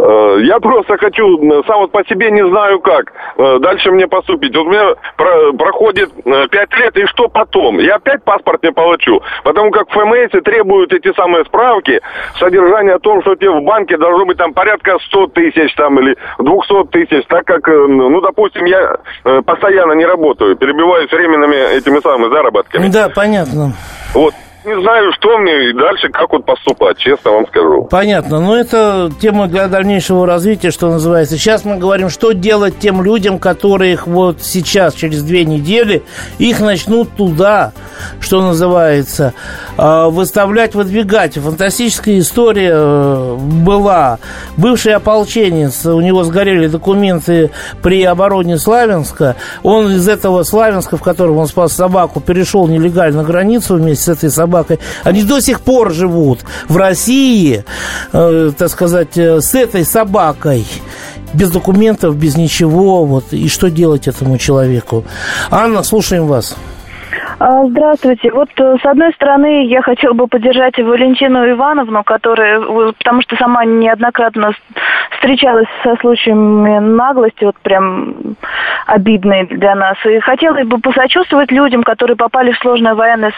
Э, 0.00 0.38
Я 0.42 0.58
просто 0.58 0.96
хочу, 0.96 1.38
э, 1.38 1.62
сам 1.68 1.82
вот 1.82 1.92
по 1.92 2.02
себе 2.04 2.32
не 2.32 2.44
знаю 2.48 2.80
как 2.80 3.12
э, 3.38 3.58
дальше 3.60 3.92
мне 3.92 4.08
поступить. 4.08 4.56
Вот 4.56 4.66
у 4.66 4.70
меня 4.70 4.94
про- 5.16 5.52
проходит 5.52 6.10
э, 6.24 6.48
пять 6.50 6.76
лет, 6.78 6.96
и 6.96 7.06
что 7.06 7.28
потом? 7.28 7.78
Я 7.78 7.94
опять 7.96 8.24
паспорт 8.24 8.60
не 8.64 8.72
получу. 8.72 9.22
Потому 9.44 9.70
как 9.70 9.88
в 9.88 9.92
ФМС 9.92 10.32
требуют 10.42 10.92
эти 10.92 11.14
самые 11.14 11.44
справки, 11.44 12.00
содержание 12.40 12.94
о 12.96 12.98
том, 12.98 13.22
что 13.22 13.36
тебе 13.36 13.50
в 13.52 13.62
банке 13.62 13.96
должно 13.96 14.26
быть 14.26 14.36
там 14.38 14.52
порядка 14.52 14.98
100 14.98 15.26
тысяч 15.28 15.72
там 15.76 16.00
или 16.00 16.16
200 16.40 16.86
тысяч, 16.90 17.24
так 17.28 17.44
как, 17.44 17.68
э, 17.68 17.86
ну, 17.86 18.20
допустим, 18.20 18.64
я 18.64 18.96
э, 19.24 19.42
постоянно 19.46 19.92
не 19.92 20.06
работаю, 20.06 20.56
перебиваюсь 20.56 21.12
временными 21.12 21.76
этими 21.78 22.00
самыми 22.00 22.34
заработками. 22.34 22.88
Да, 22.88 23.08
понятно. 23.14 23.74
Вот. 24.12 24.34
Не 24.64 24.80
знаю, 24.80 25.12
что 25.14 25.38
мне 25.38 25.70
и 25.70 25.72
дальше, 25.72 26.08
как 26.10 26.32
вот 26.32 26.44
поступать, 26.44 26.96
честно 26.96 27.32
вам 27.32 27.46
скажу. 27.48 27.88
Понятно. 27.90 28.38
Но 28.38 28.56
это 28.56 29.10
тема 29.20 29.48
для 29.48 29.66
дальнейшего 29.66 30.24
развития, 30.24 30.70
что 30.70 30.88
называется. 30.88 31.36
Сейчас 31.36 31.64
мы 31.64 31.78
говорим, 31.78 32.08
что 32.08 32.30
делать 32.30 32.78
тем 32.78 33.02
людям, 33.02 33.40
которых 33.40 34.06
вот 34.06 34.36
сейчас, 34.40 34.94
через 34.94 35.24
две 35.24 35.44
недели, 35.44 36.04
их 36.38 36.60
начнут 36.60 37.10
туда, 37.16 37.72
что 38.20 38.40
называется, 38.40 39.34
э, 39.76 40.06
выставлять, 40.10 40.76
выдвигать. 40.76 41.34
Фантастическая 41.34 42.20
история 42.20 42.72
э, 42.72 43.36
была. 43.36 44.20
Бывший 44.56 44.94
ополченец, 44.94 45.84
у 45.86 46.00
него 46.00 46.22
сгорели 46.22 46.68
документы 46.68 47.50
при 47.82 48.04
обороне 48.04 48.58
Славянска. 48.58 49.34
Он 49.64 49.90
из 49.90 50.08
этого 50.08 50.44
Славянска, 50.44 50.96
в 50.96 51.02
котором 51.02 51.38
он 51.38 51.48
спас 51.48 51.72
собаку, 51.72 52.20
перешел 52.20 52.68
нелегально 52.68 53.24
границу 53.24 53.74
вместе 53.74 54.04
с 54.04 54.08
этой 54.08 54.30
собакой. 54.30 54.51
Они 55.04 55.22
до 55.22 55.40
сих 55.40 55.60
пор 55.60 55.92
живут 55.92 56.40
в 56.68 56.76
России, 56.76 57.64
э, 58.12 58.52
так 58.56 58.70
сказать, 58.70 59.16
э, 59.16 59.40
с 59.40 59.54
этой 59.54 59.84
собакой. 59.84 60.66
Без 61.34 61.50
документов, 61.50 62.16
без 62.16 62.36
ничего. 62.36 63.04
Вот. 63.06 63.32
И 63.32 63.48
что 63.48 63.70
делать 63.70 64.06
этому 64.06 64.38
человеку? 64.38 65.04
Анна, 65.50 65.82
слушаем 65.82 66.26
вас. 66.26 66.56
А, 67.38 67.66
Здравствуйте. 67.66 68.30
Вот 68.32 68.48
э, 68.58 68.76
с 68.82 68.84
одной 68.84 69.12
стороны 69.14 69.66
я 69.66 69.82
хотела 69.82 70.12
бы 70.12 70.26
поддержать 70.26 70.78
Валентину 70.78 71.48
Ивановну, 71.50 72.02
которая, 72.04 72.60
э, 72.60 72.92
потому 72.98 73.22
что 73.22 73.36
сама 73.36 73.64
неоднократно 73.64 74.52
встречалась 75.12 75.68
со 75.82 75.96
случаями 75.96 76.78
наглости, 76.78 77.44
вот 77.44 77.56
прям 77.62 78.36
обидные 78.86 79.46
для 79.46 79.74
нас. 79.74 79.96
И 80.04 80.18
хотела 80.20 80.62
бы 80.64 80.78
посочувствовать 80.78 81.50
людям, 81.50 81.82
которые 81.82 82.16
попали 82.16 82.52
в 82.52 82.58
сложное 82.58 82.94
военное 82.94 83.32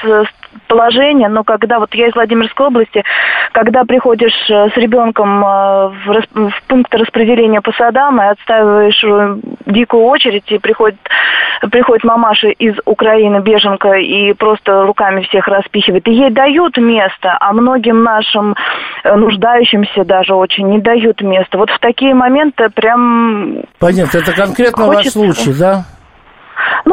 положение, 0.69 1.29
но 1.29 1.45
когда 1.45 1.79
вот 1.79 1.95
я 1.95 2.09
из 2.09 2.15
Владимирской 2.15 2.67
области, 2.67 3.05
когда 3.53 3.85
приходишь 3.85 4.51
э, 4.51 4.71
с 4.71 4.77
ребенком 4.77 5.41
в, 5.41 6.23
в 6.35 6.63
пункт 6.69 6.95
распределения 6.95 7.61
по 7.61 7.73
садам 7.73 8.21
и 8.21 8.27
отстаиваешь 8.27 9.05
дикую 9.67 10.05
очередь, 10.05 10.51
и 10.51 10.59
приходит, 10.59 10.99
приходит 11.71 12.05
мамаша 12.05 12.49
из 12.49 12.77
Украины, 12.85 13.41
беженка, 13.41 13.84
и 13.95 14.33
просто 14.33 14.83
руками 14.85 15.23
всех 15.23 15.47
распихивает. 15.49 16.07
И 16.09 16.13
ей 16.13 16.31
дают 16.31 16.77
место, 16.79 17.37
а 17.41 17.53
многим 17.53 18.03
нашим 18.03 18.55
э, 19.05 19.15
нуждающимся 19.15 20.05
даже 20.05 20.35
очень 20.35 20.69
не 20.69 20.81
дают 20.81 21.21
места. 21.21 21.59
Вот 21.59 21.71
в 21.71 21.79
такие 21.79 22.15
моменты 22.15 22.69
прям 22.75 23.63
Понятно, 23.79 24.19
это 24.19 24.33
конкретно 24.33 24.87
ваш 24.87 24.97
Хочется. 24.97 25.19
случай, 25.19 25.59
да? 25.59 25.85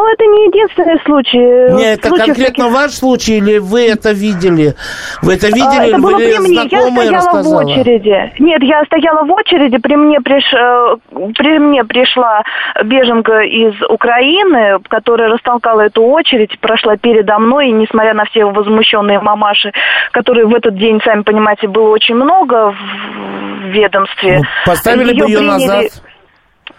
Ну, 0.01 0.07
это 0.11 0.25
не 0.25 0.45
единственный 0.47 0.99
случай. 1.05 1.37
Не, 1.77 1.93
это 1.93 2.07
Случаев 2.07 2.25
конкретно 2.27 2.63
таких- 2.65 2.75
ваш 2.75 2.91
случай 2.91 3.37
или 3.37 3.59
вы 3.59 3.85
это 3.87 4.11
видели? 4.13 4.73
Вы 5.21 5.35
это 5.35 5.47
А, 5.47 5.49
видели 5.49 5.77
это 5.77 5.85
или 5.95 6.01
было 6.01 6.17
при 6.17 6.37
мне. 6.39 6.55
Я 6.71 6.81
стояла 6.81 7.11
рассказала? 7.17 7.61
в 7.61 7.65
очереди. 7.67 8.33
Нет, 8.39 8.63
я 8.63 8.83
стояла 8.85 9.23
в 9.25 9.31
очереди. 9.31 9.77
При 9.77 9.95
мне, 9.95 10.19
приш... 10.21 10.43
э, 10.53 10.95
при 11.37 11.59
мне 11.59 11.83
пришла 11.83 12.41
беженка 12.83 13.41
из 13.41 13.73
Украины, 13.89 14.79
которая 14.89 15.29
растолкала 15.29 15.81
эту 15.81 16.03
очередь, 16.03 16.59
прошла 16.59 16.97
передо 16.97 17.37
мной, 17.37 17.69
и 17.69 17.71
несмотря 17.71 18.13
на 18.15 18.25
все 18.25 18.45
возмущенные 18.45 19.19
мамаши, 19.19 19.71
которые 20.11 20.47
в 20.47 20.55
этот 20.55 20.75
день, 20.77 20.99
сами 21.05 21.21
понимаете, 21.21 21.67
было 21.67 21.89
очень 21.89 22.15
много 22.15 22.71
в 22.71 23.67
ведомстве. 23.69 24.39
Ну, 24.39 24.43
поставили 24.65 25.13
бы 25.13 25.25
ее 25.29 25.37
приняли- 25.37 25.47
назад. 25.47 25.85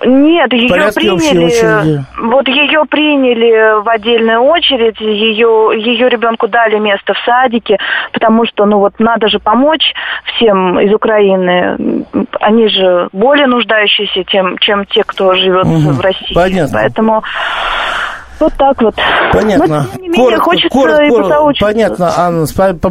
Нет, 0.04 0.52
ее 0.52 0.68
порядке 0.68 1.10
общей 1.12 1.28
приняли. 1.30 1.44
очереди. 1.46 2.04
Вот 2.22 2.48
ее 2.48 2.84
приняли 2.88 3.82
в 3.82 3.88
отдельную 3.88 4.40
очередь, 4.40 4.98
ее, 5.00 5.70
ее 5.76 6.08
ребенку 6.08 6.48
дали 6.48 6.78
место 6.78 7.14
в 7.14 7.18
садике, 7.24 7.78
потому 8.12 8.44
что, 8.46 8.64
ну 8.64 8.78
вот, 8.78 8.94
надо 8.98 9.28
же 9.28 9.38
помочь 9.38 9.92
всем 10.34 10.80
из 10.80 10.92
Украины. 10.92 12.04
Они 12.40 12.68
же 12.68 13.08
более 13.12 13.46
нуждающиеся, 13.46 14.24
тем, 14.24 14.58
чем 14.58 14.86
те, 14.86 15.02
кто 15.04 15.34
живет 15.34 15.66
Мгм, 15.66 15.92
в 15.92 16.00
России. 16.00 16.34
понятно. 16.34 16.78
Поэтому 16.80 17.22
вот 18.42 18.52
так 18.58 18.80
вот. 18.82 18.94
Понятно. 19.32 19.66
Но, 19.66 19.84
тем 19.94 20.02
не 20.02 20.08
менее, 20.08 20.38
хочется 20.38 20.66
и 20.66 20.70
коротко, 20.70 21.22
посоучиться. 21.22 21.66
понятно, 21.66 22.12
Анна, 22.16 22.46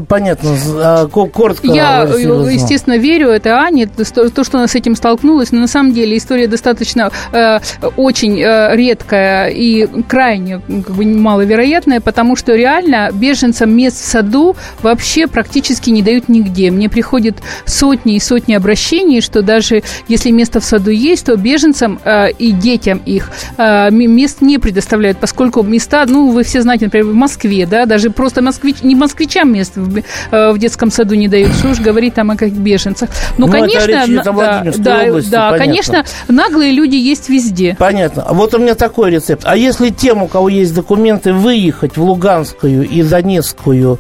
понятно. 0.08 0.50
А, 0.76 1.08
ко- 1.08 1.28
Коротко. 1.28 1.68
Я, 1.68 2.06
э, 2.06 2.54
естественно, 2.54 2.98
верю 2.98 3.30
это 3.30 3.58
Ане, 3.60 3.86
то, 3.88 4.06
что 4.06 4.30
то, 4.30 4.44
что 4.44 4.58
она 4.58 4.68
с 4.68 4.76
этим 4.76 4.96
столкнулась, 4.96 5.52
но 5.52 5.60
на 5.60 5.68
самом 5.68 5.94
деле 5.94 6.18
история 6.18 6.48
достаточно 6.48 7.12
э, 7.32 7.60
очень 7.98 8.40
э, 8.42 8.76
редкая 8.76 9.50
и 9.50 9.88
крайне 10.08 10.62
как 10.68 10.96
бы, 10.96 11.06
маловероятная, 11.06 12.00
потому 12.00 12.36
что 12.36 12.56
реально 12.56 13.10
беженцам 13.14 13.76
мест 13.76 13.98
в 13.98 14.06
саду 14.08 14.56
вообще 14.82 15.28
практически 15.28 15.90
не 15.90 16.02
дают 16.02 16.30
нигде. 16.30 16.72
Мне 16.72 16.90
приходят 16.90 17.36
сотни 17.66 18.16
и 18.16 18.20
сотни 18.20 18.54
обращений, 18.54 19.22
что 19.22 19.42
даже 19.42 19.84
если 20.08 20.32
место 20.32 20.60
в 20.60 20.64
саду 20.64 20.92
есть, 20.92 21.26
то 21.26 21.36
беженцам 21.36 22.00
э, 22.04 22.32
и 22.32 22.52
детям 22.52 23.02
их 23.06 23.30
э, 23.58 23.90
мест 23.92 24.42
не 24.42 24.58
предоставляют, 24.58 25.18
поскольку 25.18 25.41
места, 25.64 26.06
ну, 26.08 26.32
вы 26.32 26.44
все 26.44 26.62
знаете, 26.62 26.86
например, 26.86 27.08
в 27.08 27.16
Москве, 27.16 27.66
да, 27.66 27.86
даже 27.86 28.10
просто 28.10 28.42
москвич, 28.42 28.78
не 28.84 28.96
москвичам 28.96 29.52
мест 29.52 29.74
в, 29.76 29.98
э, 30.32 30.52
в 30.52 30.58
детском 30.58 30.92
саду 30.92 31.16
не 31.16 31.28
дают, 31.28 31.54
что 31.54 31.70
уж 31.70 31.80
говорить 31.80 32.14
там 32.14 32.32
о 32.32 32.36
как 32.36 32.52
беженцах. 32.52 33.10
Ну, 33.38 33.48
Ну, 33.48 33.54
это 33.54 33.62
конечно, 33.62 33.88
речь 33.88 34.10
идет 34.10 34.28
о 34.28 34.34
да, 34.34 34.64
да, 34.78 35.04
области, 35.04 35.30
да, 35.30 35.50
понятно. 35.50 35.58
конечно, 35.58 36.06
наглые 36.28 36.72
люди 36.72 36.96
есть 36.96 37.30
везде. 37.30 37.76
Понятно. 37.78 38.24
А 38.28 38.34
Вот 38.34 38.54
у 38.54 38.60
меня 38.60 38.76
такой 38.76 39.12
рецепт. 39.12 39.44
А 39.46 39.56
если 39.56 39.90
тем, 39.90 40.24
у 40.24 40.28
кого 40.28 40.50
есть 40.50 40.74
документы, 40.74 41.34
выехать 41.34 41.98
в 41.98 42.04
Луганскую 42.04 42.88
и 42.88 43.04
Донецкую 43.04 44.00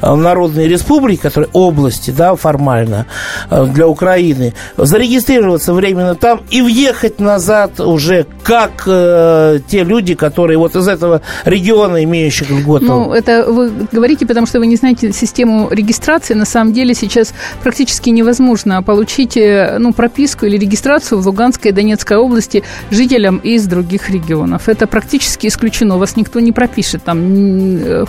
э, 0.00 0.14
народные 0.14 0.68
республики, 0.68 1.22
которые 1.22 1.50
области, 1.52 2.10
да, 2.10 2.36
формально, 2.36 3.06
э, 3.50 3.66
для 3.66 3.88
Украины, 3.88 4.54
зарегистрироваться 4.76 5.74
временно 5.74 6.14
там 6.14 6.42
и 6.50 6.62
въехать 6.62 7.20
назад 7.20 7.80
уже 7.80 8.26
как 8.42 8.84
э, 8.86 9.58
те 9.68 9.84
люди, 9.84 10.14
которые 10.14 10.58
вот 10.58 10.75
из 10.76 10.88
этого 10.88 11.20
региона, 11.44 12.02
имеющих 12.04 12.46
этих 12.46 12.60
льгот. 12.60 12.82
Ну, 12.82 13.12
это 13.12 13.44
вы 13.50 13.70
говорите, 13.92 14.26
потому 14.26 14.46
что 14.46 14.58
вы 14.58 14.66
не 14.66 14.76
знаете 14.76 15.12
систему 15.12 15.68
регистрации. 15.70 16.34
На 16.34 16.44
самом 16.44 16.72
деле 16.72 16.94
сейчас 16.94 17.34
практически 17.62 18.10
невозможно 18.10 18.82
получить 18.82 19.36
э, 19.36 19.76
ну, 19.78 19.92
прописку 19.92 20.46
или 20.46 20.56
регистрацию 20.56 21.20
в 21.20 21.26
Луганской 21.26 21.70
и 21.70 21.74
Донецкой 21.74 22.16
области 22.16 22.62
жителям 22.90 23.38
из 23.38 23.66
других 23.66 24.10
регионов. 24.10 24.68
Это 24.68 24.86
практически 24.86 25.48
исключено. 25.48 25.98
Вас 25.98 26.16
никто 26.16 26.40
не 26.40 26.52
пропишет 26.52 27.04
там 27.04 27.18
э, 27.18 28.04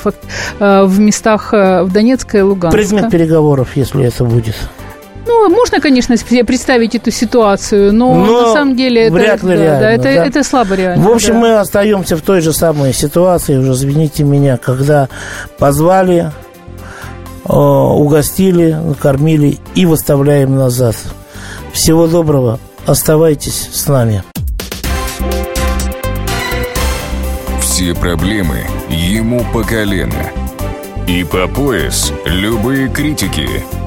в 0.60 0.99
местах 0.99 1.51
в 1.51 1.89
Донецкой 1.91 2.41
и 2.41 2.43
Луганской. 2.43 2.82
Предмет 2.82 3.12
переговоров, 3.12 3.69
если 3.75 4.06
это 4.06 4.23
будет. 4.23 4.56
Ну, 5.28 5.50
можно, 5.50 5.82
конечно, 5.82 6.16
себе 6.16 6.46
представить 6.46 6.96
эту 6.96 7.12
ситуацию, 7.12 7.94
но, 7.94 8.16
но 8.16 8.48
на 8.48 8.54
самом 8.54 8.76
деле 8.78 9.12
вряд 9.12 9.40
это, 9.40 9.48
ли 9.48 9.58
да, 9.58 9.63
реально, 9.63 9.80
да, 9.80 9.92
это, 9.92 10.04
да? 10.04 10.26
это 10.26 10.44
слабо 10.44 10.76
реально. 10.76 11.04
В 11.04 11.12
общем, 11.12 11.34
да. 11.34 11.40
мы 11.40 11.58
остаемся 11.58 12.16
в 12.16 12.22
той 12.22 12.40
же 12.40 12.54
самой 12.54 12.94
ситуации, 12.94 13.58
уже 13.58 13.74
извините 13.74 14.24
меня, 14.24 14.56
когда 14.56 15.10
позвали, 15.60 16.32
э, 17.46 17.54
угостили, 17.54 18.72
накормили 18.72 19.60
и 19.76 19.86
выставляем 19.86 20.56
назад. 20.56 20.96
Всего 21.74 22.08
доброго, 22.08 22.60
оставайтесь 22.86 23.70
с 23.74 23.88
нами. 23.88 24.24
Все 27.60 27.94
проблемы 27.94 28.66
ему 28.90 29.46
по 29.54 29.63
колено. 29.63 30.32
И 31.06 31.24
по 31.26 31.48
пояс 31.48 32.12
любые 32.26 32.90
критики– 32.90 33.48